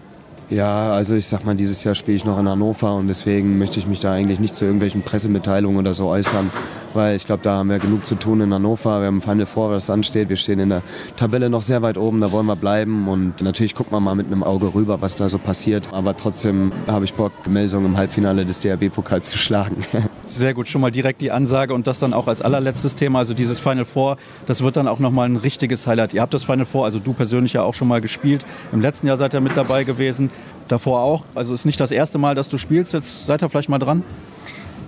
[0.51, 3.79] Ja, also ich sag mal, dieses Jahr spiele ich noch in Hannover und deswegen möchte
[3.79, 6.51] ich mich da eigentlich nicht zu irgendwelchen Pressemitteilungen oder so äußern,
[6.93, 8.99] weil ich glaube, da haben wir genug zu tun in Hannover.
[8.99, 10.27] Wir haben Final Four, was ansteht.
[10.27, 10.81] Wir stehen in der
[11.15, 14.27] Tabelle noch sehr weit oben, da wollen wir bleiben und natürlich gucken wir mal mit
[14.27, 15.87] einem Auge rüber, was da so passiert.
[15.93, 19.85] Aber trotzdem habe ich Bock, Melsung im Halbfinale des DRB-Pokals zu schlagen.
[20.31, 23.33] Sehr gut, schon mal direkt die Ansage und das dann auch als allerletztes Thema, also
[23.33, 24.15] dieses Final Four,
[24.45, 26.13] das wird dann auch nochmal ein richtiges Highlight.
[26.13, 28.45] Ihr habt das Final Four, also du persönlich ja auch schon mal gespielt.
[28.71, 30.31] Im letzten Jahr seid ihr mit dabei gewesen,
[30.69, 31.25] davor auch.
[31.35, 34.05] Also ist nicht das erste Mal, dass du spielst, jetzt seid ihr vielleicht mal dran?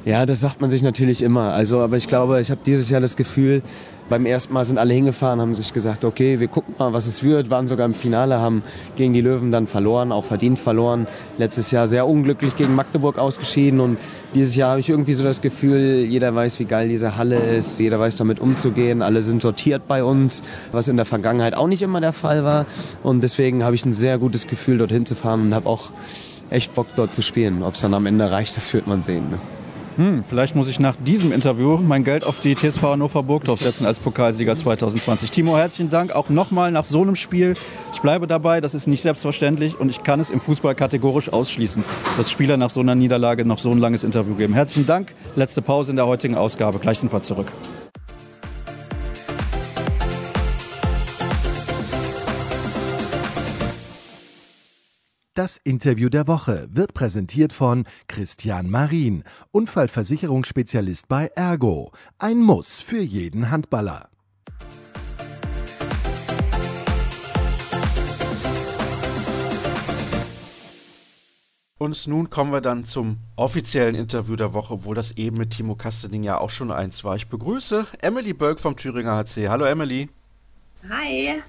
[0.06, 1.54] Ja, das sagt man sich natürlich immer.
[1.54, 3.64] Also, aber ich glaube, ich habe dieses Jahr das Gefühl,
[4.10, 7.24] beim ersten Mal sind alle hingefahren, haben sich gesagt, okay, wir gucken mal, was es
[7.24, 8.64] wird, waren sogar im Finale, haben
[8.96, 11.08] gegen die Löwen dann verloren, auch verdient verloren.
[11.38, 13.98] Letztes Jahr sehr unglücklich gegen Magdeburg ausgeschieden und
[14.36, 17.80] dieses Jahr habe ich irgendwie so das Gefühl, jeder weiß, wie geil diese Halle ist,
[17.80, 21.82] jeder weiß damit umzugehen, alle sind sortiert bei uns, was in der Vergangenheit auch nicht
[21.82, 22.66] immer der Fall war
[23.04, 25.92] und deswegen habe ich ein sehr gutes Gefühl, dorthin zu fahren und habe auch
[26.50, 27.64] echt Bock dort zu spielen.
[27.64, 29.30] Ob es dann am Ende reicht, das wird man sehen.
[29.32, 29.40] Ne?
[29.96, 33.86] Hm, vielleicht muss ich nach diesem Interview mein Geld auf die TSV Hannover Burgdorf setzen
[33.86, 35.32] als Pokalsieger 2020.
[35.32, 37.54] Timo, herzlichen Dank auch nochmal nach so einem Spiel.
[37.94, 41.84] Ich bleibe dabei, das ist nicht selbstverständlich und ich kann es im Fußball kategorisch ausschließen,
[42.18, 44.54] dass Spieler nach so einer Niederlage noch so ein langes Interview geben.
[44.54, 45.14] Herzlichen Dank.
[45.36, 46.80] Letzte Pause in der heutigen Ausgabe.
[46.80, 47.52] Gleich sind wir zurück.
[55.36, 61.92] Das Interview der Woche wird präsentiert von Christian Marin, Unfallversicherungsspezialist bei Ergo.
[62.20, 64.10] Ein Muss für jeden Handballer.
[71.80, 75.74] Und nun kommen wir dann zum offiziellen Interview der Woche, obwohl das eben mit Timo
[75.74, 77.16] Kastening ja auch schon eins war.
[77.16, 79.50] Ich begrüße Emily Bölk vom Thüringer HC.
[79.50, 80.10] Hallo Emily.
[80.88, 81.42] Hi.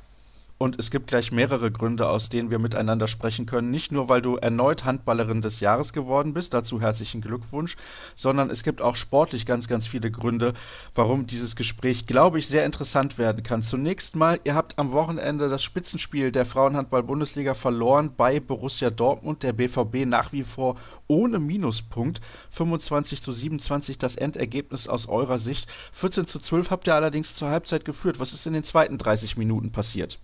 [0.65, 3.71] Und es gibt gleich mehrere Gründe, aus denen wir miteinander sprechen können.
[3.71, 7.77] Nicht nur, weil du erneut Handballerin des Jahres geworden bist, dazu herzlichen Glückwunsch,
[8.15, 10.55] sondern es gibt auch sportlich ganz, ganz viele Gründe,
[10.95, 13.63] warum dieses Gespräch, glaube ich, sehr interessant werden kann.
[13.63, 19.53] Zunächst mal, ihr habt am Wochenende das Spitzenspiel der Frauenhandball-Bundesliga verloren bei Borussia Dortmund, der
[19.53, 20.77] BVB nach wie vor
[21.09, 22.23] ohne Minuspunkt.
[22.53, 25.69] 25 zu 27 das Endergebnis aus eurer Sicht.
[25.93, 28.19] 14 zu 12 habt ihr allerdings zur Halbzeit geführt.
[28.19, 30.19] Was ist in den zweiten 30 Minuten passiert?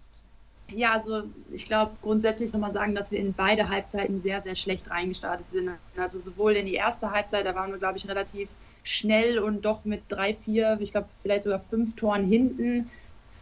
[0.74, 4.90] Ja, also ich glaube grundsätzlich nochmal sagen, dass wir in beide Halbzeiten sehr, sehr schlecht
[4.90, 5.70] reingestartet sind.
[5.96, 8.50] Also sowohl in die erste Halbzeit, da waren wir, glaube ich, relativ
[8.82, 12.90] schnell und doch mit drei, vier, ich glaube vielleicht sogar fünf Toren hinten.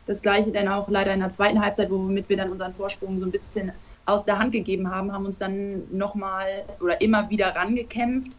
[0.06, 3.26] Das gleiche dann auch leider in der zweiten Halbzeit, womit wir dann unseren Vorsprung so
[3.26, 3.72] ein bisschen
[4.06, 8.32] aus der Hand gegeben haben, haben uns dann nochmal oder immer wieder rangekämpft.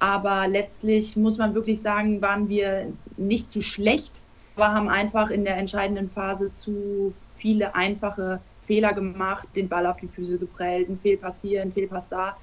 [0.00, 4.26] Aber letztlich muss man wirklich sagen, waren wir nicht zu schlecht,
[4.56, 9.98] aber haben einfach in der entscheidenden Phase zu viele einfache Fehler gemacht, den Ball auf
[9.98, 12.36] die Füße geprellt, ein Fehlpass hier, ein Fehlpass da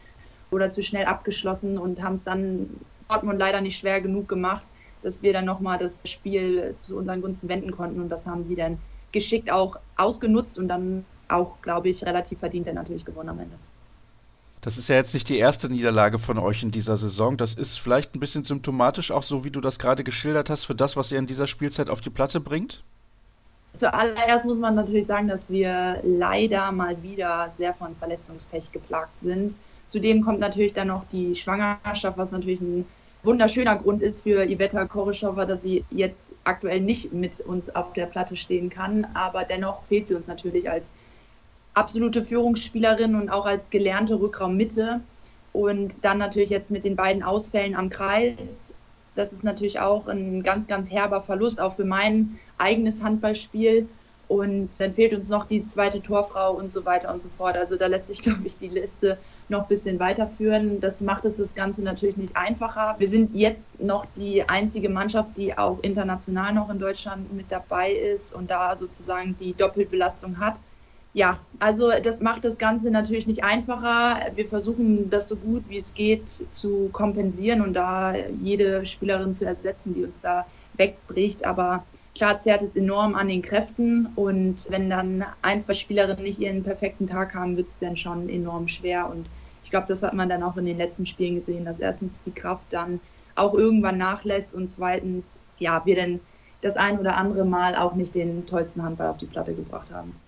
[0.52, 2.70] oder zu schnell abgeschlossen und haben es dann
[3.08, 4.64] Dortmund leider nicht schwer genug gemacht,
[5.02, 8.56] dass wir dann nochmal das Spiel zu unseren Gunsten wenden konnten und das haben die
[8.56, 8.78] dann
[9.12, 13.56] geschickt auch ausgenutzt und dann auch, glaube ich, relativ verdient dann natürlich gewonnen am Ende.
[14.62, 17.36] Das ist ja jetzt nicht die erste Niederlage von euch in dieser Saison.
[17.36, 20.76] Das ist vielleicht ein bisschen symptomatisch, auch so wie du das gerade geschildert hast, für
[20.76, 22.84] das, was ihr in dieser Spielzeit auf die Platte bringt?
[23.74, 29.56] Zuallererst muss man natürlich sagen, dass wir leider mal wieder sehr von Verletzungspech geplagt sind.
[29.88, 32.86] Zudem kommt natürlich dann noch die Schwangerschaft, was natürlich ein
[33.24, 38.06] wunderschöner Grund ist für Iveta Korischowa, dass sie jetzt aktuell nicht mit uns auf der
[38.06, 39.08] Platte stehen kann.
[39.16, 40.92] Aber dennoch fehlt sie uns natürlich als
[41.74, 45.02] absolute Führungsspielerin und auch als gelernte Rückraummitte.
[45.54, 48.74] Und dann natürlich jetzt mit den beiden Ausfällen am Kreis
[49.16, 53.88] das ist natürlich auch ein ganz, ganz herber Verlust, auch für mein eigenes Handballspiel.
[54.30, 57.58] Und dann fehlt uns noch die zweite Torfrau und so weiter und so fort.
[57.58, 59.18] Also da lässt sich, glaube ich, die Liste
[59.50, 60.80] noch ein bisschen weiterführen.
[60.80, 62.96] Das macht es das Ganze natürlich nicht einfacher.
[62.98, 67.92] Wir sind jetzt noch die einzige Mannschaft, die auch international noch in Deutschland mit dabei
[67.92, 70.62] ist und da sozusagen die Doppelbelastung hat
[71.14, 74.32] ja, also das macht das Ganze natürlich nicht einfacher.
[74.36, 79.46] Wir versuchen das so gut wie es geht zu kompensieren und da jede Spielerin zu
[79.46, 81.46] ersetzen, die uns da wegbricht.
[81.46, 81.86] Aber
[82.16, 86.64] klar zerrt es enorm an den Kräften und wenn dann ein, zwei Spielerinnen nicht ihren
[86.64, 89.10] perfekten Tag haben, wird es dann schon enorm schwer.
[89.10, 89.28] Und
[89.64, 92.32] ich glaube, das hat man dann auch in den letzten Spielen gesehen, dass erstens die
[92.32, 93.02] Kraft dann
[93.36, 96.22] auch irgendwann nachlässt und zweitens, ja, wir dann
[96.62, 100.22] das ein oder andere Mal auch nicht den tollsten Handball auf die Platte gebracht haben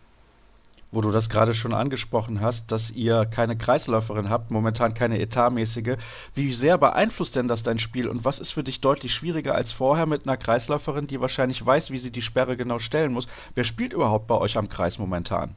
[0.94, 5.98] wo du das gerade schon angesprochen hast, dass ihr keine Kreisläuferin habt, momentan keine etatmäßige.
[6.36, 9.72] Wie sehr beeinflusst denn das dein Spiel und was ist für dich deutlich schwieriger als
[9.72, 13.28] vorher mit einer Kreisläuferin, die wahrscheinlich weiß, wie sie die Sperre genau stellen muss?
[13.56, 15.56] Wer spielt überhaupt bei euch am Kreis momentan?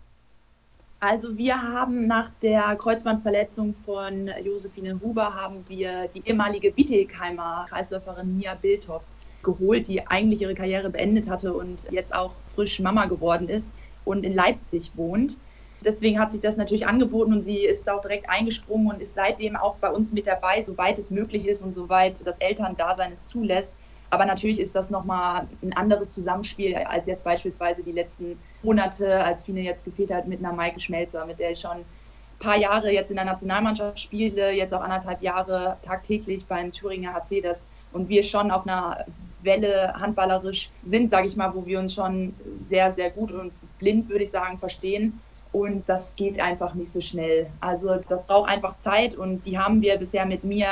[0.99, 8.39] Also wir haben nach der Kreuzbandverletzung von Josephine Huber haben wir die ehemalige Bietigheimer Kreisläuferin
[8.39, 9.03] Mia Bildhoff
[9.43, 13.75] geholt, die eigentlich ihre Karriere beendet hatte und jetzt auch frisch Mama geworden ist
[14.07, 15.37] und in Leipzig wohnt.
[15.85, 19.57] Deswegen hat sich das natürlich angeboten und sie ist auch direkt eingesprungen und ist seitdem
[19.57, 23.75] auch bei uns mit dabei, soweit es möglich ist und soweit das Elterndasein es zulässt.
[24.09, 29.43] Aber natürlich ist das nochmal ein anderes Zusammenspiel als jetzt beispielsweise die letzten Monate, als
[29.43, 31.85] Fine jetzt gefehlt hat mit einer Maike Schmelzer, mit der ich schon ein
[32.39, 37.41] paar Jahre jetzt in der Nationalmannschaft spiele, jetzt auch anderthalb Jahre tagtäglich beim Thüringer HC
[37.41, 39.05] das und wir schon auf einer
[39.47, 44.11] Welle handballerisch sind, sage ich mal, wo wir uns schon sehr, sehr gut und blind,
[44.11, 45.19] würde ich sagen, verstehen.
[45.53, 47.47] Und das geht einfach nicht so schnell.
[47.61, 50.69] Also das braucht einfach Zeit und die haben wir bisher mit mir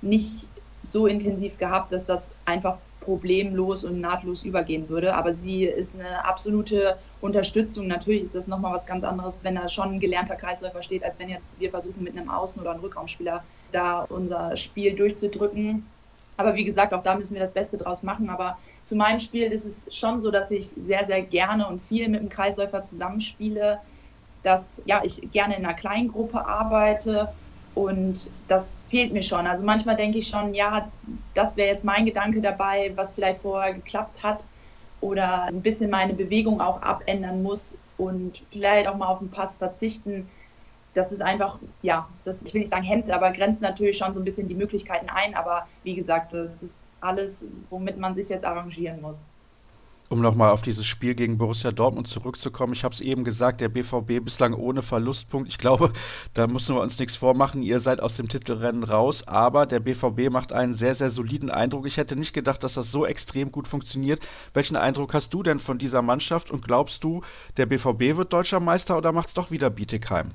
[0.00, 0.46] nicht
[0.84, 5.14] so intensiv gehabt, dass das einfach problemlos und nahtlos übergehen würde.
[5.14, 7.86] Aber sie ist eine absolute Unterstützung.
[7.86, 11.18] Natürlich ist das nochmal was ganz anderes, wenn da schon ein gelernter Kreisläufer steht, als
[11.18, 13.42] wenn jetzt wir versuchen, mit einem Außen- oder einem Rückraumspieler
[13.72, 15.86] da unser Spiel durchzudrücken.
[16.42, 18.30] Aber wie gesagt, auch da müssen wir das Beste draus machen.
[18.30, 22.08] Aber zu meinem Spiel ist es schon so, dass ich sehr, sehr gerne und viel
[22.08, 23.80] mit dem Kreisläufer zusammenspiele,
[24.42, 27.34] dass ja, ich gerne in einer kleinen Gruppe arbeite
[27.74, 29.46] und das fehlt mir schon.
[29.46, 30.92] Also manchmal denke ich schon, ja,
[31.34, 34.48] das wäre jetzt mein Gedanke dabei, was vielleicht vorher geklappt hat
[35.00, 39.56] oder ein bisschen meine Bewegung auch abändern muss und vielleicht auch mal auf den Pass
[39.58, 40.28] verzichten
[40.94, 44.20] das ist einfach, ja, das, ich will nicht sagen hemmt, aber grenzt natürlich schon so
[44.20, 45.34] ein bisschen die Möglichkeiten ein.
[45.34, 49.28] Aber wie gesagt, das ist alles, womit man sich jetzt arrangieren muss.
[50.10, 53.70] Um nochmal auf dieses Spiel gegen Borussia Dortmund zurückzukommen, ich habe es eben gesagt, der
[53.70, 55.48] BVB bislang ohne Verlustpunkt.
[55.48, 55.90] Ich glaube,
[56.34, 57.62] da müssen wir uns nichts vormachen.
[57.62, 61.86] Ihr seid aus dem Titelrennen raus, aber der BVB macht einen sehr, sehr soliden Eindruck.
[61.86, 64.20] Ich hätte nicht gedacht, dass das so extrem gut funktioniert.
[64.52, 67.22] Welchen Eindruck hast du denn von dieser Mannschaft und glaubst du,
[67.56, 70.32] der BVB wird deutscher Meister oder macht es doch wieder Bietigheim?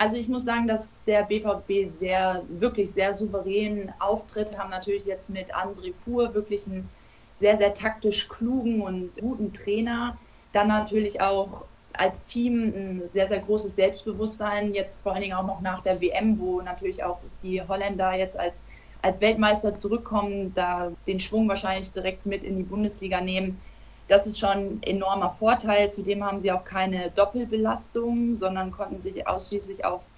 [0.00, 5.28] Also ich muss sagen, dass der BVB sehr, wirklich sehr souverän auftritt, haben natürlich jetzt
[5.28, 6.88] mit André Fuhr wirklich einen
[7.38, 10.16] sehr, sehr taktisch klugen und guten Trainer.
[10.54, 15.46] Dann natürlich auch als Team ein sehr, sehr großes Selbstbewusstsein, jetzt vor allen Dingen auch
[15.46, 18.54] noch nach der WM, wo natürlich auch die Holländer jetzt als,
[19.02, 23.60] als Weltmeister zurückkommen, da den Schwung wahrscheinlich direkt mit in die Bundesliga nehmen.
[24.10, 25.92] Das ist schon ein enormer Vorteil.
[25.92, 30.08] Zudem haben sie auch keine Doppelbelastung, sondern konnten sich ausschließlich auf,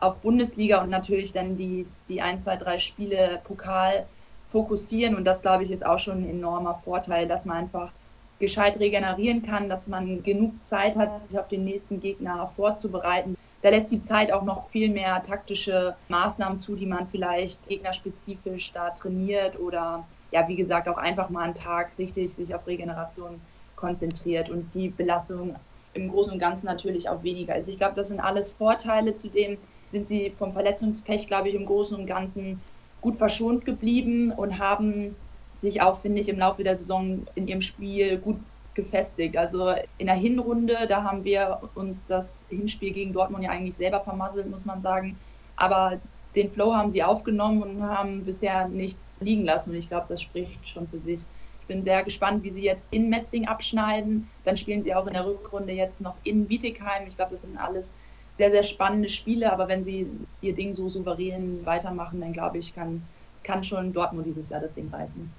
[0.00, 4.06] auf Bundesliga und natürlich dann die, die ein, zwei, drei Spiele Pokal
[4.48, 5.16] fokussieren.
[5.16, 7.90] Und das, glaube ich, ist auch schon ein enormer Vorteil, dass man einfach
[8.38, 13.34] gescheit regenerieren kann, dass man genug Zeit hat, sich auf den nächsten Gegner vorzubereiten.
[13.62, 18.72] Da lässt die Zeit auch noch viel mehr taktische Maßnahmen zu, die man vielleicht gegnerspezifisch
[18.74, 23.40] da trainiert oder ja, wie gesagt, auch einfach mal einen Tag richtig sich auf Regeneration
[23.76, 25.56] konzentriert und die Belastung
[25.94, 27.68] im Großen und Ganzen natürlich auch weniger ist.
[27.68, 29.14] Ich glaube, das sind alles Vorteile.
[29.14, 29.56] Zudem
[29.88, 32.60] sind sie vom Verletzungspech, glaube ich, im Großen und Ganzen
[33.00, 35.16] gut verschont geblieben und haben
[35.54, 38.38] sich auch, finde ich, im Laufe der Saison in ihrem Spiel gut
[38.74, 39.36] gefestigt.
[39.36, 44.00] Also in der Hinrunde, da haben wir uns das Hinspiel gegen Dortmund ja eigentlich selber
[44.00, 45.18] vermasselt, muss man sagen.
[45.56, 46.00] Aber
[46.34, 49.70] den Flow haben sie aufgenommen und haben bisher nichts liegen lassen.
[49.70, 51.20] Und ich glaube, das spricht schon für sich.
[51.60, 54.28] Ich bin sehr gespannt, wie sie jetzt in Metzing abschneiden.
[54.44, 57.06] Dann spielen sie auch in der Rückrunde jetzt noch in Bietigheim.
[57.08, 57.94] Ich glaube, das sind alles
[58.36, 59.52] sehr, sehr spannende Spiele.
[59.52, 60.06] Aber wenn sie
[60.40, 63.02] ihr Ding so souverän weitermachen, dann glaube ich, kann,
[63.42, 65.30] kann schon Dortmund dieses Jahr das Ding reißen.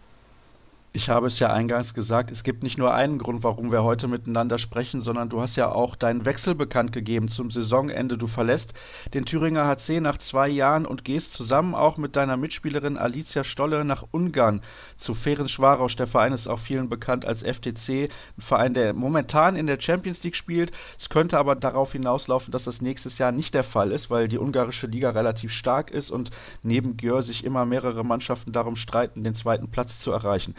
[0.91, 4.07] Ich habe es ja eingangs gesagt, es gibt nicht nur einen Grund, warum wir heute
[4.07, 8.17] miteinander sprechen, sondern du hast ja auch deinen Wechsel bekannt gegeben zum Saisonende.
[8.17, 8.73] Du verlässt
[9.13, 13.85] den Thüringer HC nach zwei Jahren und gehst zusammen auch mit deiner Mitspielerin Alicia Stolle
[13.85, 14.63] nach Ungarn
[14.97, 15.95] zu Ferencvaros.
[15.95, 20.23] Der Verein ist auch vielen bekannt als FTC, ein Verein, der momentan in der Champions
[20.23, 20.71] League spielt.
[20.97, 24.39] Es könnte aber darauf hinauslaufen, dass das nächstes Jahr nicht der Fall ist, weil die
[24.39, 26.31] ungarische Liga relativ stark ist und
[26.63, 30.55] neben Gjör sich immer mehrere Mannschaften darum streiten, den zweiten Platz zu erreichen.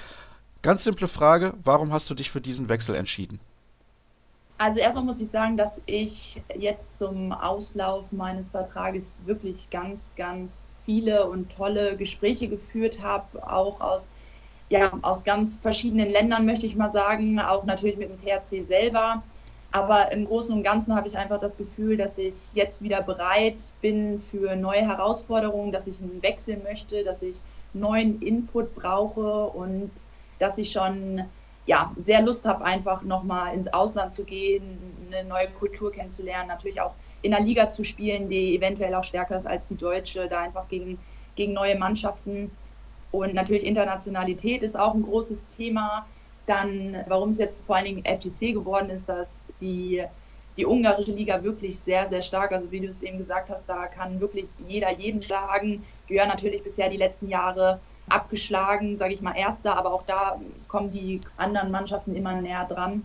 [0.62, 3.40] Ganz simple Frage, warum hast du dich für diesen Wechsel entschieden?
[4.58, 10.66] Also erstmal muss ich sagen, dass ich jetzt zum Auslauf meines Vertrages wirklich ganz, ganz
[10.84, 14.10] viele und tolle Gespräche geführt habe, auch aus,
[14.68, 19.22] ja, aus ganz verschiedenen Ländern, möchte ich mal sagen, auch natürlich mit dem THC selber.
[19.72, 23.72] Aber im Großen und Ganzen habe ich einfach das Gefühl, dass ich jetzt wieder bereit
[23.80, 27.40] bin für neue Herausforderungen, dass ich einen Wechsel möchte, dass ich
[27.72, 29.90] neuen Input brauche und
[30.40, 31.24] dass ich schon
[31.66, 36.80] ja, sehr Lust habe, einfach nochmal ins Ausland zu gehen, eine neue Kultur kennenzulernen, natürlich
[36.80, 40.40] auch in einer Liga zu spielen, die eventuell auch stärker ist als die deutsche, da
[40.40, 40.98] einfach gegen,
[41.36, 42.50] gegen neue Mannschaften.
[43.12, 46.06] Und natürlich Internationalität ist auch ein großes Thema.
[46.46, 50.02] Dann, warum es jetzt vor allen Dingen FTC geworden ist, dass die,
[50.56, 53.86] die ungarische Liga wirklich sehr, sehr stark, also wie du es eben gesagt hast, da
[53.86, 55.84] kann wirklich jeder jeden schlagen.
[56.08, 57.80] Gehören natürlich bisher die letzten Jahre
[58.10, 63.04] abgeschlagen, sage ich mal, Erster, aber auch da kommen die anderen Mannschaften immer näher dran.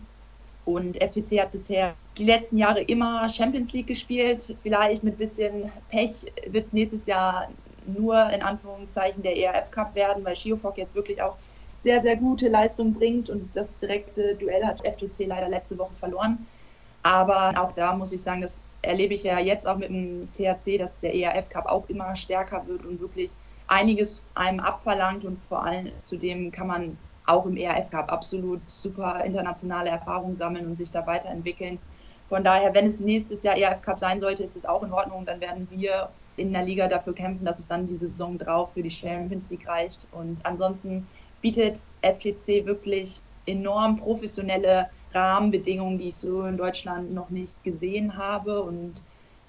[0.64, 4.56] Und FTC hat bisher die letzten Jahre immer Champions League gespielt.
[4.62, 7.48] Vielleicht mit bisschen Pech wird es nächstes Jahr
[7.86, 11.36] nur in Anführungszeichen der ERF Cup werden, weil Schiofok jetzt wirklich auch
[11.76, 16.46] sehr, sehr gute Leistung bringt und das direkte Duell hat FTC leider letzte Woche verloren.
[17.04, 20.78] Aber auch da muss ich sagen, das erlebe ich ja jetzt auch mit dem THC,
[20.78, 23.30] dass der ERF Cup auch immer stärker wird und wirklich
[23.66, 29.24] einiges einem abverlangt und vor allem zudem kann man auch im ERF Cup absolut super
[29.24, 31.78] internationale Erfahrungen sammeln und sich da weiterentwickeln.
[32.28, 35.26] Von daher, wenn es nächstes Jahr ERF Cup sein sollte, ist es auch in Ordnung.
[35.26, 38.82] Dann werden wir in der Liga dafür kämpfen, dass es dann diese Saison drauf für
[38.82, 40.06] die Champions League reicht.
[40.10, 41.08] Und ansonsten
[41.40, 48.62] bietet FTC wirklich enorm professionelle Rahmenbedingungen, die ich so in Deutschland noch nicht gesehen habe.
[48.62, 49.02] Und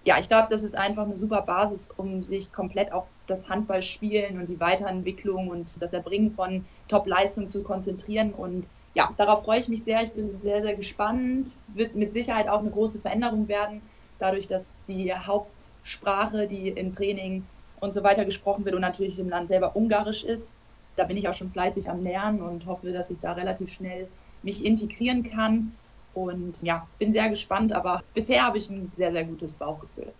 [0.08, 4.40] ja, ich glaube, das ist einfach eine super Basis, um sich komplett auf das Handballspielen
[4.40, 8.32] und die Weiterentwicklung und das Erbringen von Top-Leistung zu konzentrieren.
[8.32, 10.02] Und ja, darauf freue ich mich sehr.
[10.04, 11.56] Ich bin sehr, sehr gespannt.
[11.76, 13.82] Wird mit Sicherheit auch eine große Veränderung werden,
[14.18, 17.46] dadurch, dass die Hauptsprache, die im Training
[17.82, 20.54] und so weiter gesprochen wird und natürlich im Land selber Ungarisch ist.
[20.96, 24.08] Da bin ich auch schon fleißig am Lernen und hoffe, dass ich da relativ schnell
[24.42, 25.74] mich integrieren kann.
[26.18, 30.12] Und ja, bin sehr gespannt, aber bisher habe ich ein sehr, sehr gutes Bauchgefühl.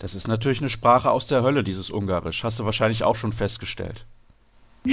[0.00, 2.42] Das ist natürlich eine Sprache aus der Hölle, dieses Ungarisch.
[2.42, 4.04] Hast du wahrscheinlich auch schon festgestellt.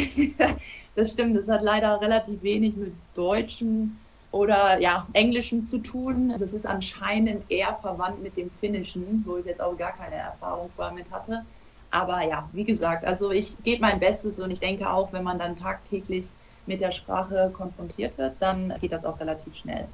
[0.95, 3.99] das stimmt, das hat leider relativ wenig mit Deutschen
[4.32, 6.36] oder ja, Englischen zu tun.
[6.38, 10.70] Das ist anscheinend eher verwandt mit dem Finnischen, wo ich jetzt auch gar keine Erfahrung
[10.76, 11.43] vorher mit hatte.
[11.89, 15.39] Aber ja, wie gesagt, also ich gebe mein Bestes und ich denke auch, wenn man
[15.39, 16.28] dann tagtäglich
[16.68, 19.88] mit der Sprache konfrontiert wird, dann geht das auch relativ schnell.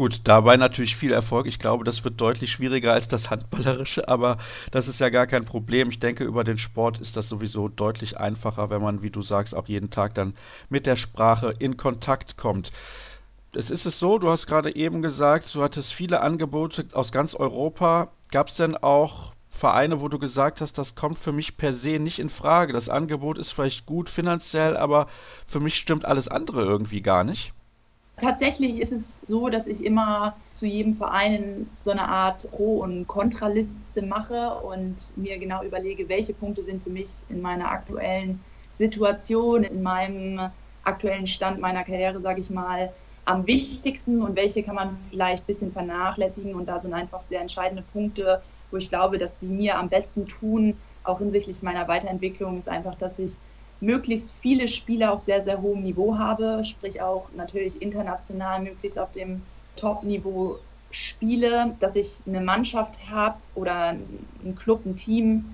[0.00, 1.46] Gut, dabei natürlich viel Erfolg.
[1.46, 4.38] Ich glaube, das wird deutlich schwieriger als das Handballerische, aber
[4.70, 5.90] das ist ja gar kein Problem.
[5.90, 9.54] Ich denke, über den Sport ist das sowieso deutlich einfacher, wenn man, wie du sagst,
[9.54, 10.32] auch jeden Tag dann
[10.70, 12.72] mit der Sprache in Kontakt kommt.
[13.52, 17.34] Es ist es so, du hast gerade eben gesagt, du hattest viele Angebote aus ganz
[17.34, 18.10] Europa.
[18.30, 21.98] Gab es denn auch Vereine, wo du gesagt hast, das kommt für mich per se
[21.98, 22.72] nicht in Frage.
[22.72, 25.08] Das Angebot ist vielleicht gut finanziell, aber
[25.46, 27.52] für mich stimmt alles andere irgendwie gar nicht?
[28.20, 33.06] Tatsächlich ist es so, dass ich immer zu jedem Verein so eine Art Pro- und
[33.06, 39.64] Kontraliste mache und mir genau überlege, welche Punkte sind für mich in meiner aktuellen Situation,
[39.64, 40.50] in meinem
[40.82, 42.92] aktuellen Stand meiner Karriere, sage ich mal,
[43.24, 46.54] am wichtigsten und welche kann man vielleicht ein bisschen vernachlässigen.
[46.54, 50.26] Und da sind einfach sehr entscheidende Punkte, wo ich glaube, dass die mir am besten
[50.26, 53.40] tun, auch hinsichtlich meiner Weiterentwicklung, ist einfach, dass ich
[53.80, 59.10] möglichst viele Spieler auf sehr, sehr hohem Niveau habe, sprich auch natürlich international möglichst auf
[59.12, 59.42] dem
[59.76, 60.58] Top-Niveau
[60.90, 65.44] spiele, dass ich eine Mannschaft habe oder ein Club, ein Team,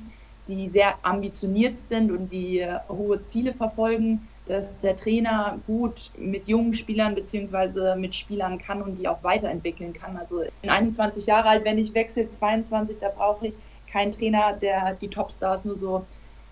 [0.49, 6.73] die sehr ambitioniert sind und die hohe Ziele verfolgen, dass der Trainer gut mit jungen
[6.73, 10.17] Spielern beziehungsweise mit Spielern kann und die auch weiterentwickeln kann.
[10.17, 13.55] Also in 21 Jahre alt, wenn ich wechsle, 22, da brauche ich
[13.91, 16.05] keinen Trainer, der die Topstars nur so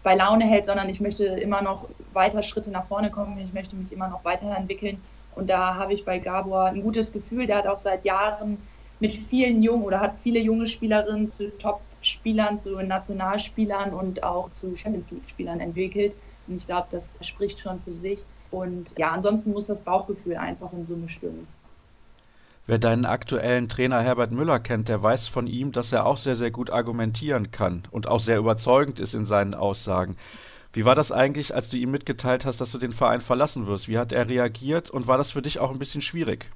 [0.04, 3.74] bei Laune hält, sondern ich möchte immer noch weiter Schritte nach vorne kommen, ich möchte
[3.74, 5.00] mich immer noch weiterentwickeln.
[5.34, 7.48] Und da habe ich bei Gabor ein gutes Gefühl.
[7.48, 8.58] Der hat auch seit Jahren
[9.00, 14.76] mit vielen jungen oder hat viele junge Spielerinnen zu Top-Spielern, zu Nationalspielern und auch zu
[14.76, 16.14] Champions League-Spielern entwickelt.
[16.46, 18.24] Und ich glaube, das spricht schon für sich.
[18.50, 21.48] Und ja, ansonsten muss das Bauchgefühl einfach in Summe stimmen.
[22.66, 26.36] Wer deinen aktuellen Trainer Herbert Müller kennt, der weiß von ihm, dass er auch sehr,
[26.36, 30.16] sehr gut argumentieren kann und auch sehr überzeugend ist in seinen Aussagen.
[30.72, 33.88] Wie war das eigentlich, als du ihm mitgeteilt hast, dass du den Verein verlassen wirst?
[33.88, 36.50] Wie hat er reagiert und war das für dich auch ein bisschen schwierig?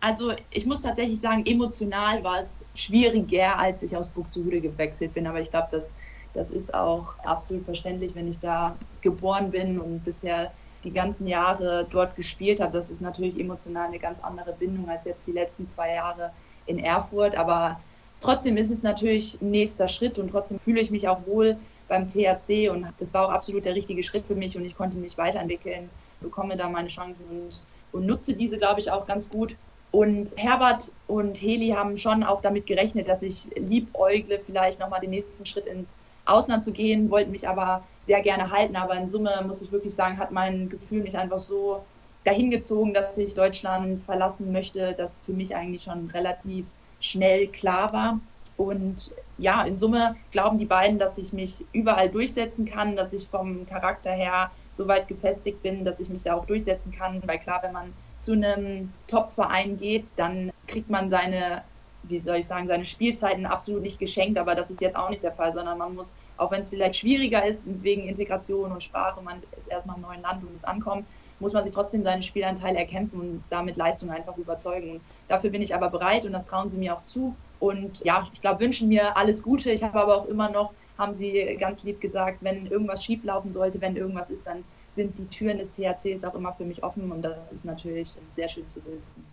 [0.00, 5.26] Also ich muss tatsächlich sagen, emotional war es schwieriger, als ich aus Buxtehude gewechselt bin.
[5.26, 5.94] Aber ich glaube, das,
[6.34, 10.52] das ist auch absolut verständlich, wenn ich da geboren bin und bisher
[10.84, 12.72] die ganzen Jahre dort gespielt habe.
[12.72, 16.32] Das ist natürlich emotional eine ganz andere Bindung als jetzt die letzten zwei Jahre
[16.66, 17.36] in Erfurt.
[17.36, 17.80] Aber
[18.20, 21.56] trotzdem ist es natürlich ein nächster Schritt und trotzdem fühle ich mich auch wohl
[21.88, 24.96] beim THC und das war auch absolut der richtige Schritt für mich und ich konnte
[24.96, 27.60] mich weiterentwickeln, bekomme da meine Chancen und,
[27.92, 29.56] und nutze diese, glaube ich, auch ganz gut.
[29.90, 35.10] Und Herbert und Heli haben schon auch damit gerechnet, dass ich liebäugle, vielleicht nochmal den
[35.10, 38.76] nächsten Schritt ins Ausland zu gehen, wollten mich aber sehr gerne halten.
[38.76, 41.84] Aber in Summe muss ich wirklich sagen, hat mein Gefühl mich einfach so
[42.24, 46.66] dahin gezogen, dass ich Deutschland verlassen möchte, das für mich eigentlich schon relativ
[47.00, 48.20] schnell klar war.
[48.56, 53.28] Und ja, in Summe glauben die beiden, dass ich mich überall durchsetzen kann, dass ich
[53.28, 57.20] vom Charakter her so weit gefestigt bin, dass ich mich da auch durchsetzen kann.
[57.26, 61.64] Weil klar, wenn man zu einem Top-Verein geht, dann kriegt man seine
[62.04, 65.22] wie soll ich sagen, seine Spielzeiten absolut nicht geschenkt, aber das ist jetzt auch nicht
[65.22, 69.22] der Fall, sondern man muss, auch wenn es vielleicht schwieriger ist, wegen Integration und Sprache,
[69.22, 71.06] man ist erstmal im neuen Land und muss ankommen,
[71.38, 74.92] muss man sich trotzdem seine Spielanteile erkämpfen und damit Leistung einfach überzeugen.
[74.92, 77.34] Und dafür bin ich aber bereit und das trauen sie mir auch zu.
[77.58, 79.70] Und ja, ich glaube, wünschen mir alles Gute.
[79.70, 83.80] Ich habe aber auch immer noch, haben sie ganz lieb gesagt, wenn irgendwas schieflaufen sollte,
[83.80, 87.22] wenn irgendwas ist, dann sind die Türen des THCs auch immer für mich offen und
[87.22, 89.24] das ist natürlich sehr schön zu wissen.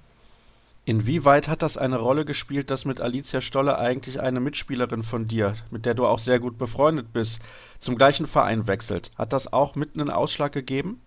[0.90, 5.54] Inwieweit hat das eine Rolle gespielt, dass mit Alicia Stolle eigentlich eine Mitspielerin von dir,
[5.70, 7.38] mit der du auch sehr gut befreundet bist,
[7.78, 9.12] zum gleichen Verein wechselt?
[9.16, 11.00] Hat das auch mit einen Ausschlag gegeben?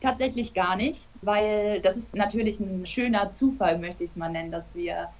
[0.00, 4.50] Tatsächlich gar nicht, weil das ist natürlich ein schöner Zufall, möchte ich es mal nennen,
[4.50, 5.10] dass wir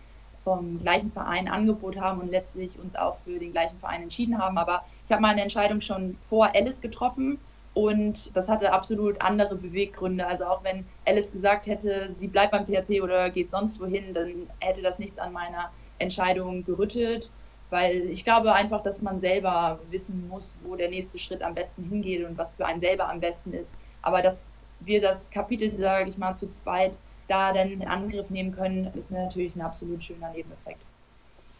[0.42, 4.58] vom gleichen Verein Angebot haben und letztlich uns auch für den gleichen Verein entschieden haben.
[4.58, 7.38] Aber ich habe meine Entscheidung schon vor Alice getroffen
[7.74, 10.26] und das hatte absolut andere Beweggründe.
[10.26, 14.50] Also auch wenn Alice gesagt hätte, sie bleibt beim PHC oder geht sonst wohin, dann
[14.60, 17.30] hätte das nichts an meiner Entscheidung gerüttelt.
[17.70, 21.84] Weil ich glaube einfach, dass man selber wissen muss, wo der nächste Schritt am besten
[21.84, 23.74] hingeht und was für einen selber am besten ist.
[24.02, 26.98] Aber dass wir das Kapitel, sage ich mal, zu zweit
[27.28, 30.82] da dann in Angriff nehmen können, ist natürlich ein absolut schöner Nebeneffekt.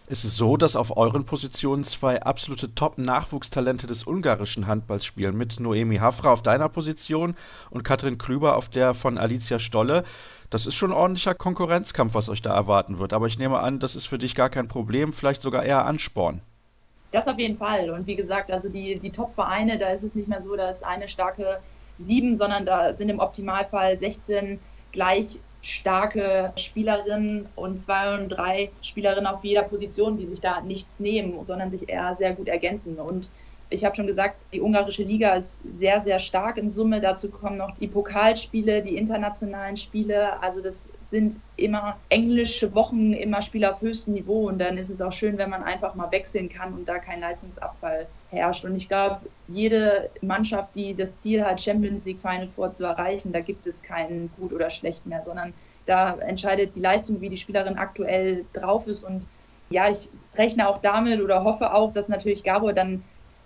[0.09, 5.61] Ist es so, dass auf euren Positionen zwei absolute Top-Nachwuchstalente des ungarischen Handballs spielen, mit
[5.61, 7.37] Noemi Hafra auf deiner Position
[7.71, 10.03] und Katrin Klüber auf der von Alicia Stolle?
[10.51, 13.13] Das ist schon ein ordentlicher Konkurrenzkampf, was euch da erwarten wird.
[13.13, 16.43] Aber ich nehme an, das ist für dich gar kein Problem, vielleicht sogar eher Ansporn.
[17.13, 17.91] Das auf jeden Fall.
[17.91, 20.85] Und wie gesagt, also die, die Top-Vereine, da ist es nicht mehr so, da ist
[20.85, 21.61] eine starke
[21.99, 24.59] sieben, sondern da sind im Optimalfall 16
[24.91, 31.01] gleich starke Spielerinnen und zwei und drei Spielerinnen auf jeder Position, die sich da nichts
[31.01, 32.99] nehmen, sondern sich eher sehr gut ergänzen.
[32.99, 33.31] Und
[33.71, 37.01] ich habe schon gesagt, die ungarische Liga ist sehr, sehr stark in Summe.
[37.01, 40.43] Dazu kommen noch die Pokalspiele, die internationalen Spiele.
[40.43, 44.49] Also das sind immer englische Wochen, immer Spiele auf höchstem Niveau.
[44.49, 47.21] Und dann ist es auch schön, wenn man einfach mal wechseln kann und da kein
[47.21, 48.65] Leistungsabfall herrscht.
[48.65, 53.33] Und ich glaube, jede Mannschaft, die das Ziel hat, Champions League Final Four zu erreichen,
[53.33, 55.53] da gibt es keinen gut oder schlecht mehr, sondern
[55.87, 59.05] da entscheidet die Leistung, wie die Spielerin aktuell drauf ist.
[59.05, 59.27] Und
[59.71, 63.05] ja, ich rechne auch damit oder hoffe auch, dass natürlich Gabor dann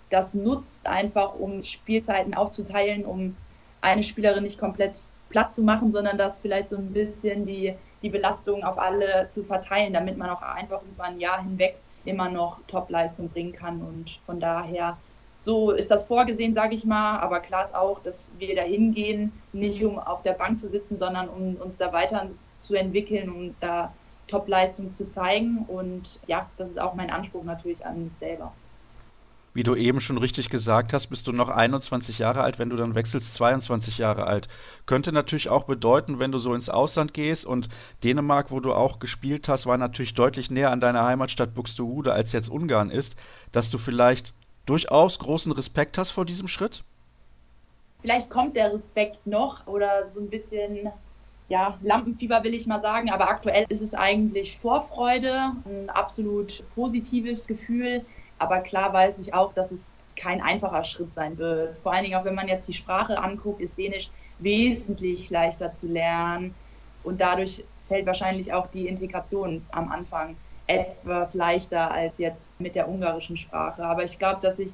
[0.09, 3.35] das nutzt, einfach um Spielzeiten aufzuteilen, um
[3.81, 8.09] eine Spielerin nicht komplett platt zu machen, sondern das vielleicht so ein bisschen die, die
[8.09, 11.75] Belastung auf alle zu verteilen, damit man auch einfach über ein Jahr hinweg
[12.07, 13.81] immer noch Top-Leistung bringen kann.
[13.81, 14.97] Und von daher,
[15.39, 17.19] so ist das vorgesehen, sage ich mal.
[17.19, 20.97] Aber klar ist auch, dass wir da hingehen, nicht um auf der Bank zu sitzen,
[20.97, 22.27] sondern um uns da weiter
[22.57, 23.93] zu entwickeln, um da
[24.27, 25.65] Top-Leistung zu zeigen.
[25.67, 28.51] Und ja, das ist auch mein Anspruch natürlich an mich selber
[29.57, 32.75] wie du eben schon richtig gesagt hast, bist du noch 21 Jahre alt, wenn du
[32.75, 34.47] dann wechselst, 22 Jahre alt.
[34.85, 37.67] Könnte natürlich auch bedeuten, wenn du so ins Ausland gehst und
[38.03, 42.33] Dänemark, wo du auch gespielt hast, war natürlich deutlich näher an deiner Heimatstadt Buxtehude als
[42.33, 43.15] jetzt Ungarn ist,
[43.51, 44.35] dass du vielleicht
[44.67, 46.83] durchaus großen Respekt hast vor diesem Schritt?
[48.01, 50.91] Vielleicht kommt der Respekt noch oder so ein bisschen
[51.49, 57.47] ja, Lampenfieber will ich mal sagen, aber aktuell ist es eigentlich Vorfreude, ein absolut positives
[57.47, 58.05] Gefühl.
[58.39, 61.77] Aber klar weiß ich auch, dass es kein einfacher Schritt sein wird.
[61.77, 64.09] Vor allen Dingen auch, wenn man jetzt die Sprache anguckt, ist Dänisch
[64.39, 66.55] wesentlich leichter zu lernen.
[67.03, 70.35] Und dadurch fällt wahrscheinlich auch die Integration am Anfang
[70.67, 73.83] etwas leichter als jetzt mit der ungarischen Sprache.
[73.83, 74.73] Aber ich glaube, dass ich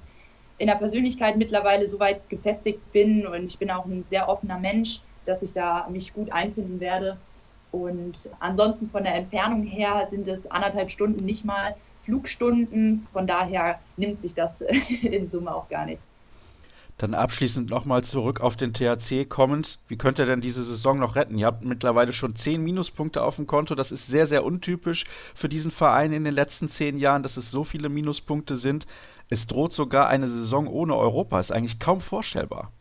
[0.58, 4.60] in der Persönlichkeit mittlerweile so weit gefestigt bin und ich bin auch ein sehr offener
[4.60, 7.18] Mensch, dass ich da mich gut einfinden werde.
[7.72, 11.76] Und ansonsten von der Entfernung her sind es anderthalb Stunden nicht mal.
[12.04, 13.08] Flugstunden.
[13.12, 14.62] Von daher nimmt sich das
[15.02, 16.00] in Summe auch gar nicht.
[17.00, 19.80] Dann abschließend nochmal zurück auf den THC kommend.
[19.88, 21.38] Wie könnt ihr denn diese Saison noch retten?
[21.38, 23.74] Ihr habt mittlerweile schon zehn Minuspunkte auf dem Konto.
[23.74, 27.50] Das ist sehr, sehr untypisch für diesen Verein in den letzten zehn Jahren, dass es
[27.50, 28.86] so viele Minuspunkte sind.
[29.28, 31.40] Es droht sogar eine Saison ohne Europa.
[31.40, 32.72] Ist eigentlich kaum vorstellbar.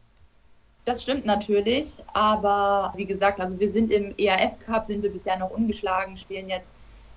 [0.84, 5.38] Das stimmt natürlich, aber wie gesagt, also wir sind im ERF Cup, sind wir bisher
[5.38, 6.74] noch ungeschlagen, spielen jetzt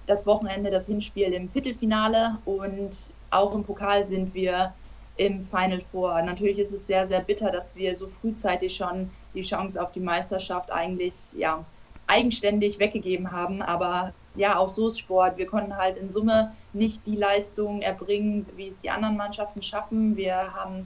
[0.07, 4.73] das Wochenende das Hinspiel im Viertelfinale und auch im Pokal sind wir
[5.17, 6.21] im Final Four.
[6.21, 9.99] Natürlich ist es sehr, sehr bitter, dass wir so frühzeitig schon die Chance auf die
[9.99, 11.63] Meisterschaft eigentlich ja,
[12.07, 13.61] eigenständig weggegeben haben.
[13.61, 15.37] Aber ja, auch so ist Sport.
[15.37, 20.17] Wir konnten halt in Summe nicht die Leistung erbringen, wie es die anderen Mannschaften schaffen.
[20.17, 20.85] Wir haben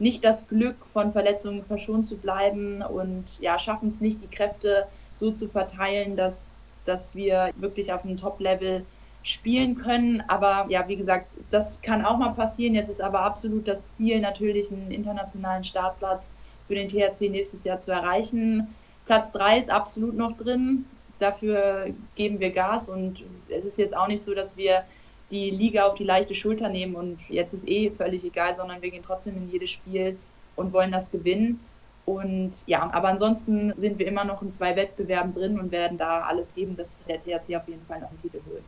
[0.00, 4.86] nicht das Glück, von Verletzungen verschont zu bleiben und ja, schaffen es nicht, die Kräfte
[5.12, 6.57] so zu verteilen, dass
[6.88, 8.84] dass wir wirklich auf einem Top-Level
[9.22, 10.22] spielen können.
[10.28, 12.74] Aber ja, wie gesagt, das kann auch mal passieren.
[12.74, 16.30] Jetzt ist aber absolut das Ziel, natürlich einen internationalen Startplatz
[16.66, 18.74] für den THC nächstes Jahr zu erreichen.
[19.06, 20.84] Platz 3 ist absolut noch drin.
[21.18, 24.84] Dafür geben wir Gas und es ist jetzt auch nicht so, dass wir
[25.30, 28.90] die Liga auf die leichte Schulter nehmen und jetzt ist eh völlig egal, sondern wir
[28.90, 30.16] gehen trotzdem in jedes Spiel
[30.56, 31.60] und wollen das gewinnen.
[32.08, 36.22] Und ja, aber ansonsten sind wir immer noch in zwei Wettbewerben drin und werden da
[36.22, 38.62] alles geben, dass der THC auf jeden Fall noch einen Titel holt.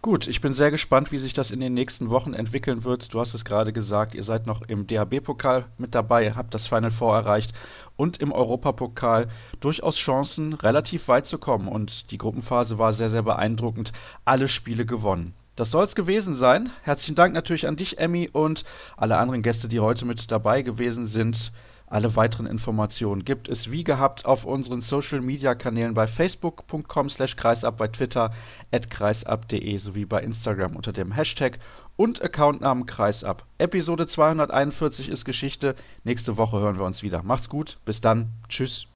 [0.00, 3.12] Gut, ich bin sehr gespannt, wie sich das in den nächsten Wochen entwickeln wird.
[3.12, 6.90] Du hast es gerade gesagt, ihr seid noch im DHB-Pokal mit dabei, habt das Final
[6.90, 7.52] Four erreicht
[7.96, 9.28] und im Europapokal
[9.60, 11.68] durchaus Chancen, relativ weit zu kommen.
[11.68, 13.92] Und die Gruppenphase war sehr, sehr beeindruckend.
[14.24, 15.34] Alle Spiele gewonnen.
[15.54, 16.70] Das soll es gewesen sein.
[16.82, 18.64] Herzlichen Dank natürlich an dich, Emmy, und
[18.96, 21.52] alle anderen Gäste, die heute mit dabei gewesen sind.
[21.90, 27.36] Alle weiteren Informationen gibt es wie gehabt auf unseren Social Media Kanälen bei facebook.com slash
[27.36, 28.30] kreisab, bei Twitter
[28.70, 31.58] at kreisab.de sowie bei Instagram unter dem Hashtag
[31.96, 33.44] und Accountnamen kreisab.
[33.58, 35.74] Episode 241 ist Geschichte.
[36.04, 37.22] Nächste Woche hören wir uns wieder.
[37.22, 37.78] Macht's gut.
[37.84, 38.34] Bis dann.
[38.48, 38.86] Tschüss.